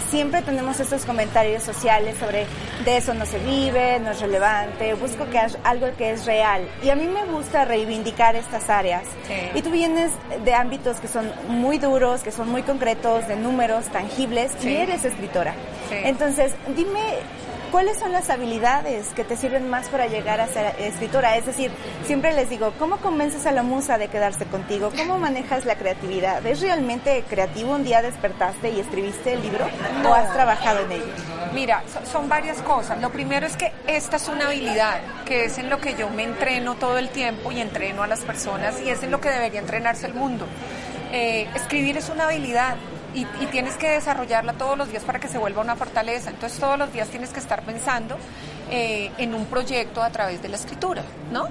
siempre 0.10 0.42
tenemos 0.42 0.80
estos 0.80 1.06
comentarios 1.06 1.62
sociales 1.62 2.16
sobre 2.18 2.48
de 2.84 2.98
eso 2.98 3.14
no 3.14 3.28
se 3.28 3.38
vive, 3.38 4.00
no 4.00 4.12
es 4.12 4.20
relevante, 4.20 4.96
busco 4.96 5.30
que 5.30 5.40
algo 5.64 5.88
que 5.96 6.12
es 6.12 6.26
real. 6.26 6.68
Y 6.84 6.90
a 6.90 6.96
mí 6.96 7.06
me 7.06 7.24
gusta 7.26 7.66
reivindicar 7.66 8.36
estas 8.36 8.68
áreas. 8.70 9.04
Sí. 9.28 9.60
Y 9.60 9.62
tú 9.62 9.70
vienes 9.70 10.12
de 10.44 10.54
ámbitos 10.56 11.00
que 11.00 11.08
son 11.08 11.32
muy 11.48 11.78
duros, 11.78 12.24
que 12.24 12.32
son 12.32 12.50
muy 12.50 12.64
concretos, 12.64 13.28
de 13.28 13.36
números 13.36 13.86
tangibles, 13.90 14.52
Sí. 14.60 14.70
y 14.70 14.76
eres 14.78 15.06
escritora. 15.06 15.54
Sí. 15.90 15.98
Entonces, 16.04 16.52
dime 16.76 17.00
¿Cuáles 17.74 17.98
son 17.98 18.12
las 18.12 18.30
habilidades 18.30 19.08
que 19.16 19.24
te 19.24 19.36
sirven 19.36 19.68
más 19.68 19.90
para 19.90 20.06
llegar 20.06 20.40
a 20.40 20.46
ser 20.48 20.76
escritora? 20.78 21.38
Es 21.38 21.48
decir, 21.48 21.72
siempre 22.06 22.32
les 22.32 22.48
digo, 22.48 22.72
¿cómo 22.78 22.98
convences 22.98 23.48
a 23.48 23.52
la 23.52 23.64
musa 23.64 23.98
de 23.98 24.10
quedarse 24.10 24.46
contigo? 24.46 24.92
¿Cómo 24.96 25.18
manejas 25.18 25.66
la 25.66 25.74
creatividad? 25.76 26.46
¿Es 26.46 26.62
realmente 26.62 27.24
creativo? 27.28 27.72
¿Un 27.74 27.84
día 27.84 28.04
despertaste 28.04 28.70
y 28.70 28.80
escribiste 28.80 29.34
el 29.34 29.42
libro? 29.42 29.66
No. 30.04 30.12
¿O 30.12 30.14
has 30.14 30.32
trabajado 30.34 30.82
en 30.86 30.92
ello? 30.92 31.06
Mira, 31.56 31.82
so- 31.92 32.06
son 32.06 32.30
varias 32.30 32.62
cosas. 32.62 33.02
Lo 33.02 33.10
primero 33.12 33.48
es 33.48 33.58
que 33.58 33.72
esta 33.88 34.18
es 34.18 34.28
una 34.28 34.46
habilidad, 34.50 35.02
que 35.26 35.46
es 35.46 35.58
en 35.58 35.72
lo 35.72 35.80
que 35.80 35.96
yo 35.96 36.12
me 36.12 36.24
entreno 36.26 36.76
todo 36.76 37.00
el 37.00 37.10
tiempo 37.10 37.52
y 37.52 37.60
entreno 37.60 38.04
a 38.04 38.08
las 38.08 38.20
personas 38.20 38.80
y 38.86 38.90
es 38.92 39.02
en 39.02 39.10
lo 39.10 39.20
que 39.20 39.30
debería 39.30 39.60
entrenarse 39.60 40.06
el 40.06 40.14
mundo. 40.14 40.46
Eh, 41.12 41.50
escribir 41.56 41.98
es 41.98 42.10
una 42.10 42.26
habilidad 42.26 42.76
y, 43.14 43.22
y 43.42 43.48
tienes 43.52 43.76
que 43.78 43.90
desarrollarla 43.90 44.54
todos 44.54 44.78
los 44.78 44.90
días 44.90 45.04
para 45.04 45.20
que 45.20 45.28
se 45.28 45.38
vuelva 45.38 45.62
una 45.62 45.76
fortaleza. 45.76 46.30
Entonces 46.30 46.60
todos 46.60 46.78
los 46.78 46.92
días 46.92 47.10
tienes 47.10 47.30
que 47.32 47.40
estar 47.40 47.62
pensando 47.64 48.18
eh, 48.72 49.12
en 49.18 49.36
un 49.36 49.46
proyecto 49.46 50.02
a 50.02 50.10
través 50.10 50.42
de 50.42 50.50
la 50.50 50.56
escritura, 50.56 51.04
¿no? 51.32 51.48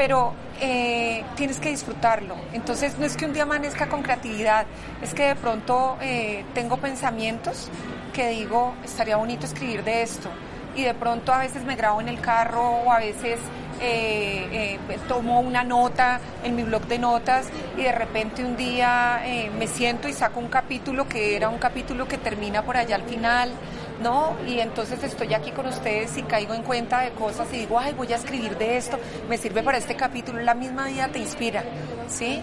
pero 0.00 0.32
eh, 0.62 1.22
tienes 1.36 1.60
que 1.60 1.68
disfrutarlo. 1.68 2.34
Entonces 2.54 2.98
no 2.98 3.04
es 3.04 3.18
que 3.18 3.26
un 3.26 3.34
día 3.34 3.42
amanezca 3.42 3.86
con 3.88 4.02
creatividad, 4.02 4.64
es 5.02 5.12
que 5.12 5.24
de 5.24 5.36
pronto 5.36 5.98
eh, 6.00 6.42
tengo 6.54 6.78
pensamientos 6.78 7.68
que 8.14 8.30
digo, 8.30 8.74
estaría 8.82 9.16
bonito 9.16 9.44
escribir 9.44 9.84
de 9.84 10.00
esto. 10.00 10.30
Y 10.74 10.84
de 10.84 10.94
pronto 10.94 11.34
a 11.34 11.38
veces 11.40 11.64
me 11.64 11.76
grabo 11.76 12.00
en 12.00 12.08
el 12.08 12.18
carro 12.18 12.62
o 12.62 12.90
a 12.90 12.98
veces 12.98 13.38
eh, 13.80 14.78
eh, 14.88 14.98
tomo 15.08 15.40
una 15.40 15.64
nota 15.64 16.20
en 16.44 16.54
mi 16.54 16.62
blog 16.62 16.86
de 16.86 16.98
notas 16.98 17.46
y 17.76 17.82
de 17.82 17.92
repente 17.92 18.44
un 18.44 18.56
día 18.56 19.22
eh, 19.24 19.50
me 19.58 19.66
siento 19.66 20.08
y 20.08 20.12
saco 20.12 20.40
un 20.40 20.48
capítulo 20.48 21.08
que 21.08 21.36
era 21.36 21.48
un 21.48 21.58
capítulo 21.58 22.06
que 22.06 22.18
termina 22.18 22.62
por 22.62 22.76
allá 22.76 22.96
al 22.96 23.02
final. 23.02 23.52
¿no? 24.00 24.34
Y 24.46 24.60
entonces 24.60 25.02
estoy 25.02 25.34
aquí 25.34 25.50
con 25.52 25.66
ustedes 25.66 26.16
y 26.16 26.22
caigo 26.22 26.54
en 26.54 26.62
cuenta 26.62 27.00
de 27.00 27.10
cosas 27.10 27.48
y 27.52 27.58
digo, 27.58 27.78
ay, 27.78 27.92
voy 27.92 28.10
a 28.12 28.16
escribir 28.16 28.56
de 28.56 28.78
esto, 28.78 28.98
me 29.28 29.36
sirve 29.36 29.62
para 29.62 29.76
este 29.76 29.94
capítulo, 29.94 30.40
la 30.40 30.54
misma 30.54 30.86
vida 30.86 31.08
te 31.08 31.18
inspira, 31.18 31.62
¿sí? 32.08 32.42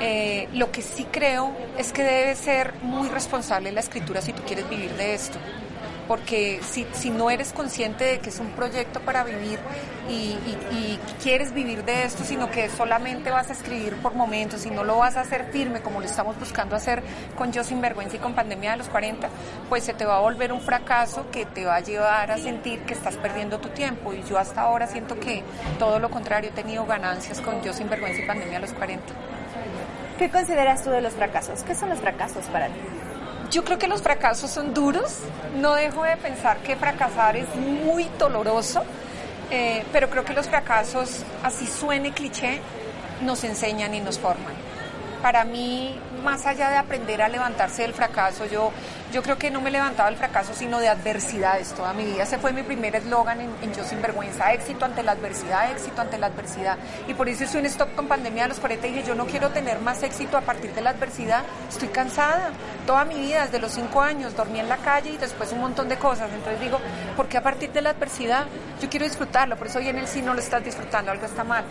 Eh, 0.00 0.48
lo 0.54 0.72
que 0.72 0.82
sí 0.82 1.06
creo 1.10 1.52
es 1.78 1.92
que 1.92 2.02
debe 2.02 2.34
ser 2.34 2.74
muy 2.82 3.08
responsable 3.08 3.70
la 3.70 3.80
escritura 3.80 4.20
si 4.20 4.32
tú 4.32 4.42
quieres 4.44 4.68
vivir 4.68 4.92
de 4.94 5.14
esto. 5.14 5.38
Porque 6.06 6.60
si, 6.62 6.86
si 6.92 7.10
no 7.10 7.30
eres 7.30 7.52
consciente 7.52 8.04
de 8.04 8.18
que 8.18 8.30
es 8.30 8.38
un 8.38 8.50
proyecto 8.50 9.00
para 9.00 9.24
vivir 9.24 9.58
y, 10.08 10.98
quieres 11.22 11.54
vivir 11.54 11.84
de 11.84 12.04
esto, 12.04 12.22
sino 12.22 12.50
que 12.50 12.68
solamente 12.68 13.30
vas 13.30 13.48
a 13.48 13.54
escribir 13.54 13.96
por 13.96 14.14
momentos 14.14 14.66
y 14.66 14.70
no 14.70 14.84
lo 14.84 14.98
vas 14.98 15.16
a 15.16 15.22
hacer 15.22 15.46
firme 15.50 15.80
como 15.80 16.00
lo 16.00 16.06
estamos 16.06 16.38
buscando 16.38 16.76
hacer 16.76 17.02
con 17.34 17.50
Yo 17.50 17.64
Sin 17.64 17.80
Vergüenza 17.80 18.16
y 18.16 18.18
con 18.18 18.34
Pandemia 18.34 18.72
de 18.72 18.76
los 18.78 18.88
40, 18.88 19.28
pues 19.70 19.84
se 19.84 19.94
te 19.94 20.04
va 20.04 20.18
a 20.18 20.20
volver 20.20 20.52
un 20.52 20.60
fracaso 20.60 21.30
que 21.30 21.46
te 21.46 21.64
va 21.64 21.76
a 21.76 21.80
llevar 21.80 22.30
a 22.30 22.36
sentir 22.36 22.80
que 22.80 22.92
estás 22.92 23.16
perdiendo 23.16 23.58
tu 23.58 23.70
tiempo. 23.70 24.12
Y 24.12 24.22
yo 24.24 24.38
hasta 24.38 24.62
ahora 24.62 24.86
siento 24.86 25.18
que 25.18 25.42
todo 25.78 25.98
lo 25.98 26.10
contrario, 26.10 26.50
he 26.50 26.52
tenido 26.52 26.84
ganancias 26.84 27.40
con 27.40 27.62
Yo 27.62 27.72
Sin 27.72 27.88
Vergüenza 27.88 28.22
y 28.22 28.26
Pandemia 28.26 28.54
de 28.54 28.66
los 28.66 28.72
40. 28.72 29.04
¿Qué 30.18 30.30
consideras 30.30 30.84
tú 30.84 30.90
de 30.90 31.00
los 31.00 31.14
fracasos? 31.14 31.62
¿Qué 31.62 31.74
son 31.74 31.88
los 31.88 32.00
fracasos 32.00 32.44
para 32.46 32.66
ti? 32.66 32.80
Yo 33.50 33.64
creo 33.64 33.78
que 33.78 33.88
los 33.88 34.02
fracasos 34.02 34.50
son 34.50 34.74
duros. 34.74 35.18
No 35.56 35.74
dejo 35.74 36.04
de 36.04 36.16
pensar 36.16 36.58
que 36.58 36.76
fracasar 36.76 37.36
es 37.36 37.46
muy 37.56 38.08
doloroso, 38.18 38.82
eh, 39.50 39.84
pero 39.92 40.10
creo 40.10 40.24
que 40.24 40.32
los 40.32 40.48
fracasos, 40.48 41.22
así 41.42 41.66
suene 41.66 42.12
cliché, 42.12 42.60
nos 43.22 43.44
enseñan 43.44 43.94
y 43.94 44.00
nos 44.00 44.18
forman. 44.18 44.54
Para 45.22 45.44
mí, 45.44 45.98
más 46.22 46.46
allá 46.46 46.70
de 46.70 46.76
aprender 46.76 47.22
a 47.22 47.28
levantarse 47.28 47.82
del 47.82 47.94
fracaso, 47.94 48.46
yo, 48.46 48.72
yo 49.14 49.22
creo 49.22 49.38
que 49.38 49.48
no 49.48 49.60
me 49.60 49.68
he 49.68 49.72
levantado 49.72 50.08
del 50.08 50.18
fracaso, 50.18 50.54
sino 50.54 50.80
de 50.80 50.88
adversidades 50.88 51.72
toda 51.72 51.92
mi 51.92 52.04
vida. 52.04 52.24
Ese 52.24 52.36
fue 52.36 52.52
mi 52.52 52.64
primer 52.64 52.96
eslogan 52.96 53.40
en, 53.40 53.72
Yo 53.72 53.84
Sin 53.84 54.02
Vergüenza, 54.02 54.52
éxito 54.52 54.84
ante 54.84 55.04
la 55.04 55.12
adversidad, 55.12 55.70
éxito 55.70 56.00
ante 56.00 56.18
la 56.18 56.26
adversidad. 56.26 56.76
Y 57.06 57.14
por 57.14 57.28
eso 57.28 57.44
hice 57.44 57.58
un 57.58 57.66
stop 57.66 57.94
con 57.94 58.08
pandemia 58.08 58.42
de 58.42 58.48
los 58.48 58.58
40 58.58 58.88
y 58.88 58.90
dije, 58.90 59.06
yo 59.06 59.14
no 59.14 59.26
quiero 59.26 59.50
tener 59.50 59.78
más 59.78 60.02
éxito 60.02 60.36
a 60.36 60.40
partir 60.40 60.74
de 60.74 60.80
la 60.80 60.90
adversidad, 60.90 61.44
estoy 61.68 61.88
cansada. 61.88 62.50
Toda 62.88 63.04
mi 63.04 63.14
vida, 63.14 63.44
desde 63.44 63.60
los 63.60 63.70
5 63.70 64.02
años, 64.02 64.34
dormí 64.34 64.58
en 64.58 64.68
la 64.68 64.78
calle 64.78 65.10
y 65.10 65.16
después 65.16 65.52
un 65.52 65.60
montón 65.60 65.88
de 65.88 65.96
cosas. 65.96 66.28
Entonces 66.32 66.60
digo, 66.60 66.80
¿por 67.16 67.28
qué 67.28 67.38
a 67.38 67.42
partir 67.42 67.70
de 67.70 67.82
la 67.82 67.90
adversidad? 67.90 68.46
Yo 68.82 68.90
quiero 68.90 69.06
disfrutarlo, 69.06 69.56
por 69.56 69.68
eso 69.68 69.78
hoy 69.78 69.90
en 69.90 69.98
el 69.98 70.08
sí 70.08 70.22
no 70.22 70.34
lo 70.34 70.40
estás 70.40 70.64
disfrutando, 70.64 71.12
algo 71.12 71.24
está 71.24 71.44
mal. 71.44 71.64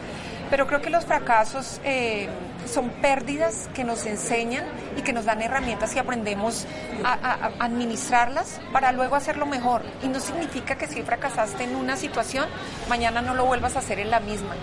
Pero 0.53 0.67
creo 0.67 0.83
que 0.83 0.91
los 0.91 1.03
fracasos 1.03 1.81
eh, 1.83 2.29
son 2.71 2.91
pérdidas 3.01 3.71
que 3.73 3.83
nos 3.83 4.05
enseñan 4.05 4.63
y 4.95 5.01
que 5.01 5.11
nos 5.11 5.25
dan 5.25 5.41
herramientas 5.41 5.95
y 5.95 5.97
aprendemos 5.97 6.67
a, 7.03 7.49
administrarlas 7.57 8.61
para 8.71 8.91
luego 8.91 9.15
hacerlo 9.15 9.47
mejor. 9.47 9.81
Y 10.03 10.09
no 10.09 10.19
significa 10.19 10.75
que 10.75 10.85
si 10.85 11.01
fracasaste 11.01 11.63
en 11.63 11.75
una 11.75 11.97
situación, 11.97 12.45
mañana 12.87 13.23
no 13.23 13.33
lo 13.33 13.47
vuelvas 13.47 13.75
a 13.75 13.79
hacer 13.79 13.97
en 13.97 14.11
la 14.11 14.19
misma. 14.19 14.53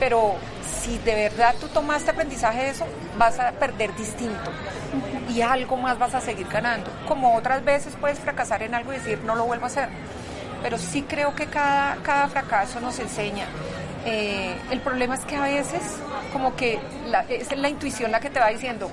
Pero 0.00 0.34
si 0.82 0.96
de 0.96 1.14
verdad 1.14 1.54
tú 1.60 1.68
tomaste 1.68 2.12
aprendizaje 2.12 2.62
de 2.62 2.70
eso, 2.70 2.86
vas 3.18 3.38
a 3.38 3.52
perder 3.52 3.94
distinto 3.96 4.50
y 5.28 5.42
algo 5.42 5.76
más 5.76 5.98
vas 5.98 6.14
a 6.14 6.22
seguir 6.22 6.48
ganando. 6.48 6.90
Como 7.06 7.36
otras 7.36 7.62
veces 7.62 7.92
puedes 8.00 8.18
fracasar 8.18 8.62
en 8.62 8.74
algo 8.74 8.94
y 8.94 8.96
decir, 8.96 9.18
no 9.26 9.34
lo 9.34 9.44
vuelvo 9.44 9.64
a 9.64 9.66
hacer. 9.66 9.90
Pero 10.62 10.78
sí 10.78 11.02
creo 11.02 11.34
que 11.34 11.48
cada, 11.48 11.96
cada 11.96 12.28
fracaso 12.28 12.80
nos 12.80 12.98
enseña 12.98 13.44
eh, 14.04 14.54
el 14.70 14.80
problema 14.80 15.14
es 15.14 15.24
que 15.24 15.36
a 15.36 15.42
veces 15.42 15.82
como 16.32 16.54
que 16.56 16.78
la, 17.06 17.20
es 17.28 17.56
la 17.56 17.68
intuición 17.68 18.10
la 18.12 18.20
que 18.20 18.30
te 18.30 18.40
va 18.40 18.48
diciendo, 18.48 18.90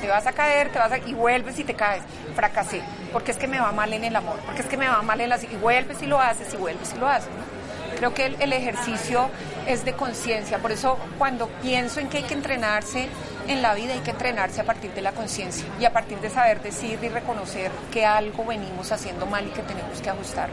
te 0.00 0.08
vas 0.08 0.26
a 0.26 0.32
caer, 0.32 0.70
te 0.70 0.78
vas 0.78 0.92
a, 0.92 0.98
y 0.98 1.14
vuelves 1.14 1.58
y 1.58 1.64
te 1.64 1.74
caes, 1.74 2.02
fracasé, 2.36 2.82
porque 3.12 3.32
es 3.32 3.38
que 3.38 3.46
me 3.46 3.58
va 3.58 3.72
mal 3.72 3.92
en 3.92 4.04
el 4.04 4.14
amor, 4.14 4.36
porque 4.44 4.62
es 4.62 4.68
que 4.68 4.76
me 4.76 4.88
va 4.88 5.02
mal 5.02 5.20
en 5.20 5.30
las, 5.30 5.44
y 5.44 5.56
vuelves 5.56 6.02
y 6.02 6.06
lo 6.06 6.20
haces, 6.20 6.52
y 6.52 6.56
vuelves 6.56 6.92
y 6.94 6.98
lo 6.98 7.08
haces. 7.08 7.30
¿no? 7.30 7.54
Creo 7.96 8.12
que 8.12 8.26
el, 8.26 8.52
ejercicio 8.52 9.30
es 9.66 9.84
de 9.84 9.94
conciencia, 9.94 10.58
por 10.58 10.72
eso 10.72 10.98
cuando 11.16 11.48
pienso 11.62 12.00
en 12.00 12.08
que 12.08 12.18
hay 12.18 12.24
que 12.24 12.34
entrenarse 12.34 13.08
en 13.46 13.62
la 13.62 13.74
vida 13.74 13.92
hay 13.92 14.00
que 14.00 14.10
entrenarse 14.10 14.60
a 14.60 14.64
partir 14.64 14.92
de 14.92 15.02
la 15.02 15.12
conciencia 15.12 15.66
y 15.80 15.84
a 15.84 15.92
partir 15.92 16.18
de 16.18 16.30
saber 16.30 16.60
decir 16.62 16.98
y 17.02 17.08
reconocer 17.08 17.70
que 17.92 18.04
algo 18.04 18.44
venimos 18.44 18.90
haciendo 18.90 19.26
mal 19.26 19.46
y 19.46 19.50
que 19.50 19.62
tenemos 19.62 20.00
que 20.00 20.10
ajustar. 20.10 20.50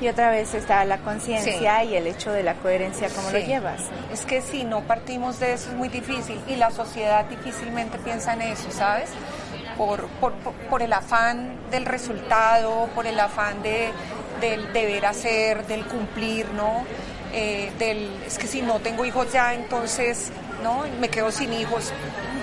Y 0.00 0.08
otra 0.08 0.30
vez 0.30 0.54
está 0.54 0.84
la 0.84 0.98
conciencia 0.98 1.80
sí. 1.80 1.88
y 1.88 1.96
el 1.96 2.06
hecho 2.06 2.32
de 2.32 2.42
la 2.42 2.54
coherencia, 2.54 3.08
cómo 3.14 3.28
sí. 3.28 3.34
lo 3.34 3.40
llevas. 3.40 3.82
Es 4.12 4.24
que 4.24 4.40
si 4.40 4.64
no 4.64 4.80
partimos 4.82 5.38
de 5.40 5.52
eso 5.52 5.70
es 5.70 5.76
muy 5.76 5.88
difícil 5.88 6.40
y 6.48 6.56
la 6.56 6.70
sociedad 6.70 7.24
difícilmente 7.26 7.98
piensa 7.98 8.32
en 8.32 8.42
eso, 8.42 8.70
¿sabes? 8.70 9.10
Por, 9.76 10.06
por, 10.20 10.32
por 10.70 10.82
el 10.82 10.92
afán 10.92 11.54
del 11.70 11.84
resultado, 11.84 12.88
por 12.94 13.06
el 13.06 13.20
afán 13.20 13.62
de, 13.62 13.90
del 14.40 14.72
deber 14.72 15.06
hacer, 15.06 15.66
del 15.66 15.84
cumplir, 15.84 16.46
¿no? 16.54 16.84
Eh, 17.32 17.70
del, 17.78 18.10
es 18.26 18.38
que 18.38 18.46
si 18.46 18.62
no 18.62 18.80
tengo 18.80 19.04
hijos 19.04 19.32
ya, 19.32 19.54
entonces, 19.54 20.32
¿no? 20.64 20.84
Me 21.00 21.08
quedo 21.08 21.30
sin 21.30 21.52
hijos 21.52 21.92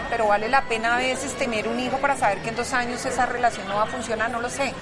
pero 0.09 0.27
vale 0.27 0.47
la 0.49 0.63
pena 0.63 0.95
a 0.95 0.97
veces 0.99 1.33
tener 1.33 1.67
un 1.67 1.79
hijo 1.79 1.97
para 1.97 2.17
saber 2.17 2.39
que 2.39 2.49
en 2.49 2.55
dos 2.55 2.73
años 2.73 3.05
esa 3.05 3.25
relación 3.25 3.67
no 3.67 3.75
va 3.75 3.83
a 3.83 3.87
funcionar, 3.87 4.29
no 4.29 4.41
lo 4.41 4.49
sé. 4.49 4.73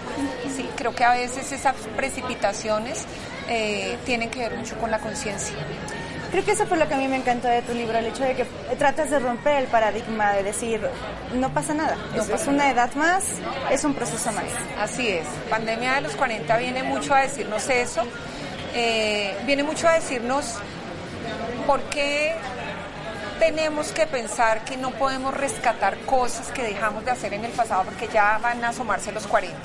Sí, 0.55 0.69
creo 0.75 0.93
que 0.93 1.03
a 1.03 1.13
veces 1.13 1.51
esas 1.51 1.75
precipitaciones 1.95 3.05
eh, 3.49 3.97
tienen 4.05 4.29
que 4.29 4.39
ver 4.39 4.55
mucho 4.55 4.77
con 4.77 4.91
la 4.91 4.99
conciencia. 4.99 5.55
Creo 6.31 6.43
que 6.43 6.51
eso 6.51 6.65
fue 6.65 6.77
lo 6.77 6.87
que 6.87 6.95
a 6.95 6.97
mí 6.97 7.07
me 7.07 7.15
encantó 7.15 7.47
de 7.47 7.61
tu 7.61 7.73
libro, 7.73 7.97
el 7.97 8.07
hecho 8.07 8.23
de 8.23 8.35
que 8.35 8.45
tratas 8.77 9.09
de 9.09 9.19
romper 9.19 9.57
el 9.57 9.67
paradigma 9.67 10.33
de 10.33 10.43
decir, 10.43 10.81
no 11.33 11.53
pasa 11.53 11.73
nada, 11.73 11.95
no 12.13 12.23
es, 12.23 12.27
pasa 12.27 12.51
una 12.51 12.69
edad 12.69 12.93
más, 12.95 13.25
es 13.71 13.83
un 13.83 13.93
proceso 13.93 14.31
más. 14.33 14.43
Así 14.79 15.07
es, 15.07 15.25
pandemia 15.49 15.95
de 15.95 16.01
los 16.01 16.15
40 16.15 16.57
viene 16.57 16.83
mucho 16.83 17.13
a 17.13 17.21
decirnos 17.21 17.69
eso, 17.69 18.01
eh, 18.73 19.37
viene 19.45 19.63
mucho 19.63 19.87
a 19.87 19.93
decirnos 19.93 20.55
por 21.65 21.81
qué 21.83 22.35
tenemos 23.39 23.91
que 23.91 24.05
pensar 24.05 24.63
que 24.63 24.77
no 24.77 24.91
podemos 24.91 25.33
rescatar 25.33 25.97
cosas 25.99 26.51
que 26.51 26.63
dejamos 26.63 27.05
de 27.05 27.11
hacer 27.11 27.33
en 27.33 27.45
el 27.45 27.51
pasado 27.51 27.83
porque 27.83 28.07
ya 28.07 28.37
van 28.39 28.63
a 28.63 28.69
asomarse 28.69 29.11
los 29.11 29.27
40. 29.27 29.57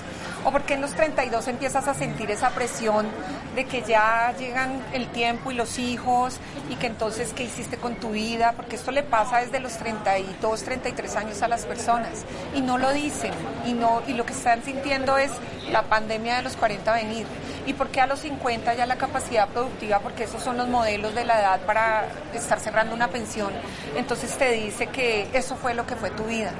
O 0.44 0.50
porque 0.50 0.74
en 0.74 0.80
los 0.80 0.92
32 0.92 1.48
empiezas 1.48 1.86
a 1.86 1.94
sentir 1.94 2.30
esa 2.30 2.50
presión 2.50 3.06
de 3.54 3.66
que 3.66 3.82
ya 3.82 4.34
llegan 4.38 4.82
el 4.92 5.08
tiempo 5.08 5.50
y 5.50 5.54
los 5.54 5.78
hijos 5.78 6.38
y 6.70 6.76
que 6.76 6.86
entonces 6.86 7.32
qué 7.34 7.44
hiciste 7.44 7.76
con 7.76 7.96
tu 7.96 8.10
vida, 8.10 8.54
porque 8.56 8.76
esto 8.76 8.90
le 8.90 9.02
pasa 9.02 9.38
desde 9.38 9.60
los 9.60 9.76
32, 9.76 10.62
33 10.62 11.16
años 11.16 11.42
a 11.42 11.48
las 11.48 11.66
personas 11.66 12.24
y 12.54 12.60
no 12.62 12.78
lo 12.78 12.92
dicen 12.92 13.32
y 13.66 13.72
no 13.72 14.02
y 14.06 14.14
lo 14.14 14.24
que 14.24 14.32
están 14.32 14.62
sintiendo 14.62 15.18
es 15.18 15.30
la 15.70 15.82
pandemia 15.82 16.36
de 16.36 16.42
los 16.42 16.56
40 16.56 16.92
venir. 16.92 17.26
¿Y 17.66 17.74
por 17.74 17.88
qué 17.88 18.00
a 18.00 18.06
los 18.06 18.20
50 18.20 18.74
ya 18.74 18.86
la 18.86 18.96
capacidad 18.96 19.48
productiva? 19.48 20.00
Porque 20.00 20.24
esos 20.24 20.42
son 20.42 20.56
los 20.56 20.68
modelos 20.68 21.14
de 21.14 21.24
la 21.24 21.38
edad 21.38 21.60
para 21.60 22.06
estar 22.34 22.58
cerrando 22.58 22.94
una 22.94 23.08
pensión. 23.08 23.52
Entonces 23.94 24.36
te 24.36 24.52
dice 24.52 24.86
que 24.86 25.28
eso 25.32 25.56
fue 25.56 25.74
lo 25.74 25.86
que 25.86 25.96
fue 25.96 26.10
tu 26.10 26.24
vida. 26.24 26.52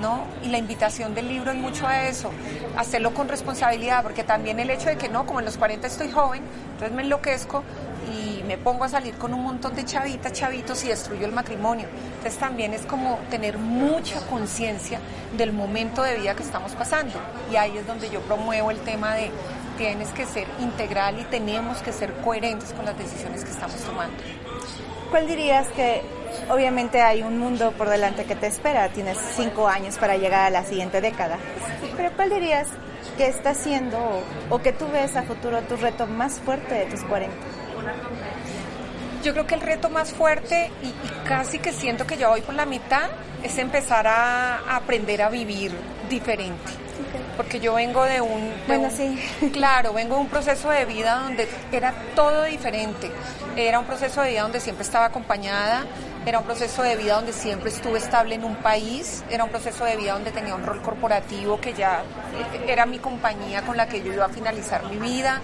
¿No? 0.00 0.24
Y 0.42 0.48
la 0.48 0.58
invitación 0.58 1.14
del 1.14 1.28
libro 1.28 1.50
es 1.50 1.56
mucho 1.56 1.86
a 1.86 2.04
eso, 2.04 2.30
hacerlo 2.76 3.12
con 3.14 3.28
responsabilidad, 3.28 4.02
porque 4.02 4.24
también 4.24 4.60
el 4.60 4.70
hecho 4.70 4.88
de 4.88 4.96
que 4.96 5.08
no, 5.08 5.26
como 5.26 5.40
en 5.40 5.46
los 5.46 5.56
40 5.56 5.86
estoy 5.86 6.10
joven, 6.10 6.42
entonces 6.72 6.92
me 6.92 7.02
enloquezco 7.02 7.62
y 8.12 8.42
me 8.42 8.58
pongo 8.58 8.84
a 8.84 8.88
salir 8.88 9.14
con 9.14 9.32
un 9.32 9.42
montón 9.42 9.74
de 9.74 9.84
chavitas, 9.84 10.32
chavitos 10.32 10.84
y 10.84 10.88
destruyo 10.88 11.26
el 11.26 11.32
matrimonio. 11.32 11.86
Entonces 12.16 12.38
también 12.38 12.74
es 12.74 12.82
como 12.82 13.18
tener 13.30 13.58
mucha 13.58 14.20
conciencia 14.26 15.00
del 15.36 15.52
momento 15.52 16.02
de 16.02 16.16
vida 16.16 16.34
que 16.34 16.42
estamos 16.42 16.72
pasando. 16.72 17.14
Y 17.50 17.56
ahí 17.56 17.76
es 17.76 17.86
donde 17.86 18.10
yo 18.10 18.20
promuevo 18.20 18.70
el 18.70 18.78
tema 18.80 19.14
de 19.14 19.30
tienes 19.78 20.10
que 20.10 20.24
ser 20.26 20.46
integral 20.60 21.18
y 21.18 21.24
tenemos 21.24 21.78
que 21.78 21.92
ser 21.92 22.12
coherentes 22.14 22.72
con 22.72 22.84
las 22.84 22.96
decisiones 22.96 23.44
que 23.44 23.50
estamos 23.50 23.76
tomando. 23.76 24.16
¿Cuál 25.10 25.26
dirías 25.26 25.68
que 25.68 26.02
obviamente 26.50 27.00
hay 27.02 27.22
un 27.22 27.38
mundo 27.38 27.72
por 27.72 27.88
delante 27.88 28.24
que 28.24 28.34
te 28.34 28.46
espera? 28.46 28.88
Tienes 28.88 29.18
cinco 29.36 29.68
años 29.68 29.96
para 29.98 30.16
llegar 30.16 30.46
a 30.46 30.50
la 30.50 30.64
siguiente 30.64 31.00
década. 31.00 31.38
Pero 31.96 32.12
¿cuál 32.16 32.30
dirías 32.30 32.68
que 33.16 33.28
está 33.28 33.54
siendo 33.54 33.98
o, 33.98 34.22
o 34.50 34.58
que 34.60 34.72
tú 34.72 34.86
ves 34.92 35.16
a 35.16 35.22
futuro 35.22 35.60
tu 35.62 35.76
reto 35.76 36.06
más 36.06 36.40
fuerte 36.40 36.74
de 36.74 36.86
tus 36.86 37.02
40? 37.02 37.34
Yo 39.22 39.32
creo 39.32 39.46
que 39.46 39.54
el 39.54 39.62
reto 39.62 39.88
más 39.88 40.12
fuerte 40.12 40.70
y, 40.82 40.88
y, 40.88 41.26
casi 41.26 41.58
que 41.58 41.72
siento 41.72 42.06
que 42.06 42.16
ya 42.18 42.28
voy 42.28 42.42
por 42.42 42.54
la 42.54 42.66
mitad 42.66 43.08
es 43.42 43.56
empezar 43.58 44.06
a, 44.06 44.58
a 44.58 44.76
aprender 44.76 45.22
a 45.22 45.30
vivir 45.30 45.72
diferente. 46.10 46.72
Okay. 47.08 47.20
Porque 47.36 47.58
yo 47.58 47.74
vengo 47.74 48.04
de 48.04 48.20
un, 48.20 48.50
de 48.50 48.54
bueno, 48.66 48.84
un 48.84 48.90
sí. 48.90 49.50
claro, 49.52 49.92
vengo 49.92 50.16
de 50.16 50.20
un 50.20 50.28
proceso 50.28 50.70
de 50.70 50.84
vida 50.84 51.20
donde 51.20 51.48
era 51.72 51.94
todo 52.14 52.44
diferente. 52.44 53.10
Era 53.56 53.78
un 53.78 53.86
proceso 53.86 54.20
de 54.20 54.30
vida 54.30 54.42
donde 54.42 54.60
siempre 54.60 54.84
estaba 54.84 55.06
acompañada, 55.06 55.84
era 56.26 56.38
un 56.38 56.44
proceso 56.44 56.82
de 56.82 56.96
vida 56.96 57.16
donde 57.16 57.32
siempre 57.32 57.70
estuve 57.70 57.98
estable 57.98 58.34
en 58.34 58.44
un 58.44 58.56
país, 58.56 59.24
era 59.30 59.44
un 59.44 59.50
proceso 59.50 59.84
de 59.84 59.96
vida 59.96 60.14
donde 60.14 60.30
tenía 60.30 60.54
un 60.54 60.64
rol 60.64 60.80
corporativo 60.82 61.60
que 61.60 61.74
ya 61.74 62.02
era 62.66 62.86
mi 62.86 62.98
compañía 62.98 63.62
con 63.62 63.76
la 63.76 63.88
que 63.88 64.02
yo 64.02 64.12
iba 64.12 64.24
a 64.24 64.30
finalizar 64.30 64.84
mi 64.84 64.96
vida 64.96 65.42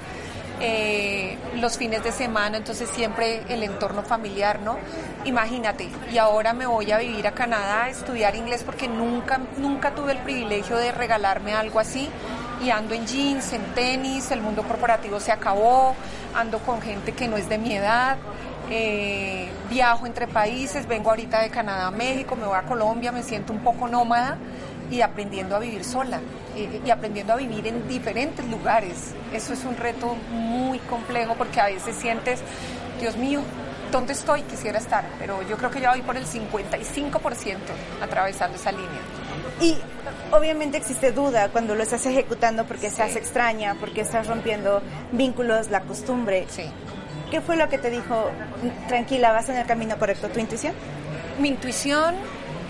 eh, 0.63 1.39
los 1.57 1.79
fines 1.79 2.05
de 2.05 2.13
semana, 2.13 2.59
entonces 2.59 2.91
siempre 2.91 3.43
el 3.49 3.63
entorno 3.63 4.03
familiar, 4.03 4.61
¿no? 4.61 4.77
Imagínate, 5.25 5.89
y 6.13 6.19
ahora 6.19 6.53
me 6.53 6.67
voy 6.67 6.93
a 6.93 6.99
vivir 6.99 7.27
a 7.27 7.33
Canadá 7.33 7.85
a 7.85 7.89
estudiar 7.89 8.37
inglés 8.37 8.63
porque 8.63 8.87
nunca, 8.87 9.41
nunca 9.57 9.95
tuve 9.95 10.13
el 10.13 10.19
privilegio 10.19 10.77
de 10.77 10.93
regalarme 10.93 11.55
algo 11.55 11.81
así 11.81 12.11
y 12.63 12.69
ando 12.69 12.95
en 12.95 13.07
jeans, 13.07 13.55
en 13.55 13.63
tenis, 13.75 14.31
el 14.33 14.43
mundo 14.43 14.63
corporativo 14.63 15.19
se 15.19 15.33
acabó, 15.33 15.95
ando 16.35 16.59
con 16.59 16.83
gente 16.83 17.13
que 17.13 17.27
no 17.27 17.39
es 17.39 17.49
de 17.49 17.57
mi 17.57 17.75
edad. 17.75 18.19
Eh, 18.71 19.49
viajo 19.69 20.07
entre 20.07 20.27
países, 20.27 20.87
vengo 20.87 21.11
ahorita 21.11 21.43
de 21.43 21.51
Canadá 21.51 21.87
a 21.89 21.91
México, 21.91 22.37
me 22.37 22.47
voy 22.47 22.57
a 22.57 22.63
Colombia, 22.63 23.13
me 23.13 23.23
siento 23.23 23.53
un 23.53 23.61
poco 23.61 23.89
nómada 23.89 24.37
y 24.91 25.01
aprendiendo 25.01 25.57
a 25.57 25.59
vivir 25.61 25.85
sola 25.85 26.21
y, 26.57 26.87
y 26.87 26.91
aprendiendo 26.91 27.33
a 27.33 27.37
vivir 27.37 27.67
en 27.67 27.87
diferentes 27.89 28.47
lugares. 28.49 29.15
Eso 29.33 29.53
es 29.53 29.65
un 29.65 29.77
reto 29.77 30.17
muy 30.31 30.79
complejo 30.81 31.35
porque 31.37 31.61
a 31.61 31.67
veces 31.67 31.97
sientes, 31.97 32.41
Dios 33.01 33.17
mío, 33.17 33.43
¿dónde 33.91 34.13
estoy? 34.13 34.43
Quisiera 34.43 34.79
estar, 34.79 35.05
pero 35.19 35.43
yo 35.49 35.57
creo 35.57 35.71
que 35.71 35.81
ya 35.81 35.91
voy 35.91 36.03
por 36.03 36.17
el 36.17 36.27
55% 36.27 37.57
atravesando 38.03 38.57
esa 38.57 38.73
línea. 38.73 39.01
Y 39.61 39.77
obviamente 40.33 40.79
existe 40.79 41.13
duda 41.13 41.51
cuando 41.51 41.75
lo 41.75 41.83
estás 41.83 42.07
ejecutando 42.07 42.65
porque 42.65 42.83
sí. 42.83 42.87
estás 42.87 43.17
extraña, 43.17 43.77
porque 43.79 44.01
estás 44.01 44.27
rompiendo 44.27 44.83
vínculos, 45.13 45.71
la 45.71 45.83
costumbre. 45.83 46.47
Sí. 46.49 46.65
¿Qué 47.31 47.41
fue 47.41 47.57
lo 47.57 47.69
que 47.69 47.79
te 47.79 47.91
dijo, 47.91 48.31
tranquila, 48.89 49.31
vas 49.31 49.49
en 49.49 49.57
el 49.57 49.67
camino 49.67 49.97
correcto? 49.99 50.29
¿Tu 50.29 50.41
intuición? 50.41 50.75
Mi 51.39 51.49
intuición 51.49 52.17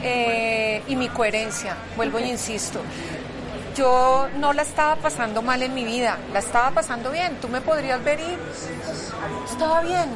eh, 0.02 0.82
y 0.86 0.96
mi 0.96 1.08
coherencia, 1.08 1.76
vuelvo 1.96 2.18
okay. 2.18 2.28
y 2.28 2.32
insisto. 2.32 2.80
Yo 3.74 4.28
no 4.38 4.52
la 4.52 4.62
estaba 4.62 4.96
pasando 4.96 5.40
mal 5.40 5.62
en 5.62 5.72
mi 5.72 5.84
vida, 5.84 6.18
la 6.34 6.40
estaba 6.40 6.72
pasando 6.72 7.10
bien. 7.10 7.36
Tú 7.40 7.48
me 7.48 7.62
podrías 7.62 8.04
ver 8.04 8.20
y 8.20 9.50
estaba 9.50 9.80
bien. 9.80 10.10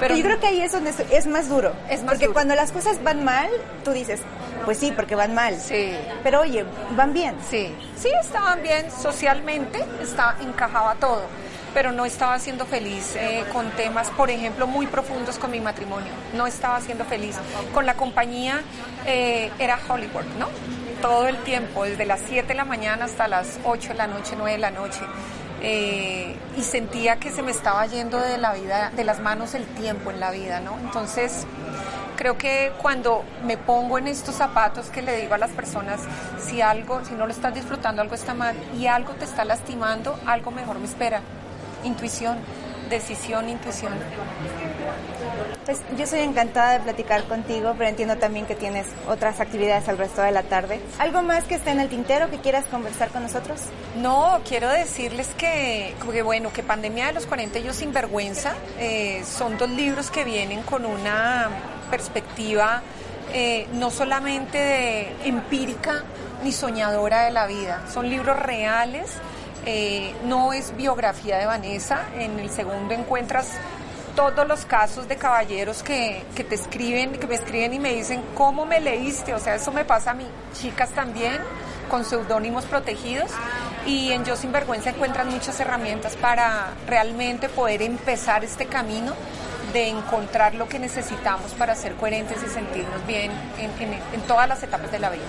Pero 0.00 0.16
yo 0.16 0.22
creo 0.22 0.40
que 0.40 0.46
ahí 0.46 0.60
es 0.62 0.72
donde 0.72 0.92
es, 1.10 1.26
más 1.26 1.48
duro. 1.48 1.72
Es 1.90 2.02
más 2.02 2.14
porque 2.14 2.28
cuando 2.28 2.54
las 2.54 2.72
cosas 2.72 3.02
van 3.04 3.22
mal, 3.24 3.50
tú 3.84 3.92
dices, 3.92 4.20
pues 4.64 4.78
sí, 4.78 4.92
porque 4.96 5.14
van 5.14 5.34
mal. 5.34 5.58
Sí. 5.60 5.94
Pero 6.22 6.40
oye, 6.40 6.64
van 6.96 7.12
bien. 7.12 7.34
Sí, 7.48 7.74
sí, 7.96 8.08
estaban 8.20 8.62
bien 8.62 8.90
socialmente, 8.90 9.84
está, 10.00 10.36
encajaba 10.40 10.94
todo 10.94 11.41
pero 11.74 11.92
no 11.92 12.04
estaba 12.04 12.38
siendo 12.38 12.66
feliz 12.66 13.16
eh, 13.16 13.44
con 13.52 13.70
temas, 13.72 14.10
por 14.10 14.30
ejemplo, 14.30 14.66
muy 14.66 14.86
profundos 14.86 15.38
con 15.38 15.50
mi 15.50 15.60
matrimonio. 15.60 16.12
No 16.34 16.46
estaba 16.46 16.80
siendo 16.80 17.04
feliz. 17.04 17.36
Con 17.72 17.86
la 17.86 17.94
compañía 17.94 18.62
eh, 19.06 19.50
era 19.58 19.78
Hollywood, 19.88 20.24
¿no? 20.38 20.48
Todo 21.00 21.28
el 21.28 21.36
tiempo, 21.38 21.84
desde 21.84 22.06
las 22.06 22.20
7 22.28 22.48
de 22.48 22.54
la 22.54 22.64
mañana 22.64 23.06
hasta 23.06 23.26
las 23.26 23.58
8 23.64 23.88
de 23.88 23.94
la 23.94 24.06
noche, 24.06 24.34
9 24.36 24.52
de 24.52 24.58
la 24.58 24.70
noche. 24.70 25.00
Eh, 25.64 26.36
y 26.56 26.62
sentía 26.62 27.16
que 27.16 27.30
se 27.30 27.42
me 27.42 27.52
estaba 27.52 27.86
yendo 27.86 28.18
de 28.18 28.36
la 28.38 28.52
vida, 28.52 28.90
de 28.94 29.04
las 29.04 29.20
manos 29.20 29.54
el 29.54 29.64
tiempo 29.64 30.10
en 30.10 30.18
la 30.18 30.30
vida, 30.30 30.60
¿no? 30.60 30.76
Entonces, 30.80 31.46
creo 32.16 32.36
que 32.36 32.72
cuando 32.80 33.24
me 33.44 33.56
pongo 33.56 33.98
en 33.98 34.08
estos 34.08 34.34
zapatos 34.34 34.90
que 34.90 35.02
le 35.02 35.16
digo 35.20 35.34
a 35.34 35.38
las 35.38 35.50
personas, 35.50 36.00
si 36.38 36.60
algo, 36.60 37.04
si 37.04 37.14
no 37.14 37.26
lo 37.26 37.32
estás 37.32 37.54
disfrutando, 37.54 38.02
algo 38.02 38.14
está 38.14 38.34
mal 38.34 38.56
y 38.78 38.86
algo 38.86 39.12
te 39.14 39.24
está 39.24 39.44
lastimando, 39.44 40.18
algo 40.26 40.50
mejor 40.50 40.78
me 40.78 40.86
espera. 40.86 41.20
Intuición, 41.84 42.38
decisión, 42.90 43.48
intuición. 43.48 43.92
Pues 45.64 45.80
yo 45.96 46.06
soy 46.06 46.20
encantada 46.20 46.72
de 46.72 46.80
platicar 46.80 47.24
contigo, 47.24 47.74
pero 47.78 47.88
entiendo 47.88 48.16
también 48.16 48.46
que 48.46 48.54
tienes 48.54 48.86
otras 49.08 49.40
actividades 49.40 49.88
al 49.88 49.98
resto 49.98 50.22
de 50.22 50.32
la 50.32 50.42
tarde. 50.42 50.80
¿Algo 50.98 51.22
más 51.22 51.44
que 51.44 51.54
esté 51.54 51.70
en 51.70 51.80
el 51.80 51.88
tintero 51.88 52.30
que 52.30 52.38
quieras 52.38 52.64
conversar 52.66 53.10
con 53.10 53.22
nosotros? 53.22 53.60
No, 53.96 54.40
quiero 54.46 54.68
decirles 54.68 55.28
que, 55.36 55.94
que 56.10 56.22
bueno, 56.22 56.52
que 56.52 56.62
Pandemia 56.62 57.06
de 57.06 57.12
los 57.12 57.26
40 57.26 57.60
y 57.60 57.62
yo 57.62 57.72
sin 57.72 57.92
vergüenza 57.92 58.54
eh, 58.78 59.22
son 59.24 59.56
dos 59.56 59.70
libros 59.70 60.10
que 60.10 60.24
vienen 60.24 60.62
con 60.62 60.84
una 60.84 61.48
perspectiva 61.90 62.82
eh, 63.34 63.66
no 63.72 63.90
solamente 63.90 65.14
empírica 65.26 66.04
ni 66.42 66.52
soñadora 66.52 67.24
de 67.24 67.30
la 67.30 67.46
vida, 67.46 67.82
son 67.90 68.08
libros 68.10 68.38
reales. 68.38 69.10
Eh, 69.64 70.14
no 70.24 70.52
es 70.52 70.76
biografía 70.76 71.38
de 71.38 71.46
Vanessa, 71.46 72.06
en 72.16 72.38
el 72.38 72.50
segundo 72.50 72.94
encuentras 72.94 73.48
todos 74.16 74.46
los 74.46 74.64
casos 74.64 75.08
de 75.08 75.16
caballeros 75.16 75.82
que, 75.82 76.22
que, 76.34 76.44
te 76.44 76.54
escriben, 76.54 77.12
que 77.12 77.26
me 77.26 77.34
escriben 77.34 77.72
y 77.72 77.78
me 77.78 77.94
dicen, 77.94 78.22
¿cómo 78.34 78.66
me 78.66 78.80
leíste? 78.80 79.34
O 79.34 79.38
sea, 79.38 79.54
eso 79.54 79.72
me 79.72 79.84
pasa 79.84 80.10
a 80.10 80.14
mí, 80.14 80.26
chicas 80.60 80.90
también, 80.90 81.38
con 81.90 82.04
seudónimos 82.04 82.64
protegidos. 82.64 83.30
Y 83.86 84.12
en 84.12 84.24
Yo 84.24 84.36
Sin 84.36 84.52
Vergüenza 84.52 84.90
encuentran 84.90 85.28
muchas 85.28 85.58
herramientas 85.58 86.14
para 86.16 86.72
realmente 86.86 87.48
poder 87.48 87.82
empezar 87.82 88.44
este 88.44 88.66
camino 88.66 89.14
de 89.72 89.88
encontrar 89.88 90.54
lo 90.54 90.68
que 90.68 90.78
necesitamos 90.78 91.52
para 91.52 91.74
ser 91.74 91.94
coherentes 91.94 92.38
y 92.44 92.48
sentirnos 92.48 93.04
bien 93.06 93.32
en, 93.58 94.20
todas 94.22 94.48
las 94.48 94.62
etapas 94.62 94.92
de 94.92 94.98
la 94.98 95.10
vida. 95.10 95.22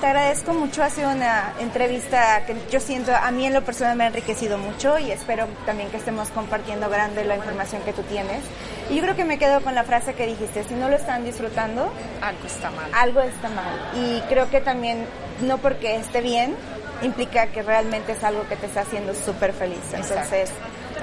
Te 0.00 0.06
agradezco 0.06 0.54
mucho, 0.54 0.82
ha 0.82 0.88
sido 0.88 1.10
una 1.10 1.52
entrevista 1.60 2.46
que 2.46 2.56
yo 2.70 2.80
siento, 2.80 3.12
a 3.14 3.30
mí 3.32 3.44
en 3.44 3.52
lo 3.52 3.62
personal 3.62 3.98
me 3.98 4.04
ha 4.04 4.06
enriquecido 4.06 4.56
mucho 4.56 4.98
y 4.98 5.10
espero 5.10 5.46
también 5.66 5.90
que 5.90 5.98
estemos 5.98 6.30
compartiendo 6.30 6.88
grande 6.88 7.22
la 7.26 7.36
información 7.36 7.82
que 7.82 7.92
tú 7.92 8.02
tienes. 8.04 8.42
Y 8.88 8.96
yo 8.96 9.02
creo 9.02 9.14
que 9.14 9.26
me 9.26 9.38
quedo 9.38 9.60
con 9.60 9.74
la 9.74 9.84
frase 9.84 10.14
que 10.14 10.26
dijiste, 10.26 10.64
si 10.64 10.72
no 10.72 10.88
lo 10.88 10.96
están 10.96 11.22
disfrutando, 11.26 11.92
algo 12.22 12.46
está 12.46 12.70
mal. 12.70 12.90
Algo 12.94 13.20
está 13.20 13.50
mal. 13.50 13.78
Y 13.94 14.22
creo 14.22 14.48
que 14.48 14.62
también, 14.62 15.04
no 15.42 15.58
porque 15.58 15.96
esté 15.96 16.22
bien, 16.22 16.56
implica 17.02 17.48
que 17.48 17.62
realmente 17.62 18.12
es 18.12 18.24
algo 18.24 18.48
que 18.48 18.56
te 18.56 18.66
está 18.66 18.80
haciendo 18.80 19.14
súper 19.14 19.52
feliz. 19.52 19.82
Entonces, 19.92 20.50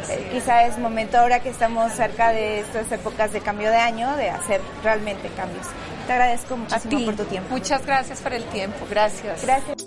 eh, 0.09 0.29
quizá 0.31 0.65
es 0.65 0.77
momento 0.77 1.17
ahora 1.17 1.39
que 1.39 1.49
estamos 1.49 1.91
cerca 1.93 2.31
de 2.31 2.61
estas 2.61 2.91
épocas 2.91 3.31
de 3.33 3.41
cambio 3.41 3.69
de 3.69 3.77
año, 3.77 4.15
de 4.15 4.29
hacer 4.29 4.61
realmente 4.83 5.29
cambios. 5.29 5.67
Te 6.05 6.13
agradezco 6.13 6.57
muchísimo 6.57 7.05
por 7.05 7.15
tu 7.15 7.25
tiempo. 7.25 7.49
Muchas 7.49 7.85
gracias 7.85 8.21
por 8.21 8.33
el 8.33 8.43
tiempo. 8.45 8.85
Gracias. 8.89 9.43
Gracias. 9.43 9.86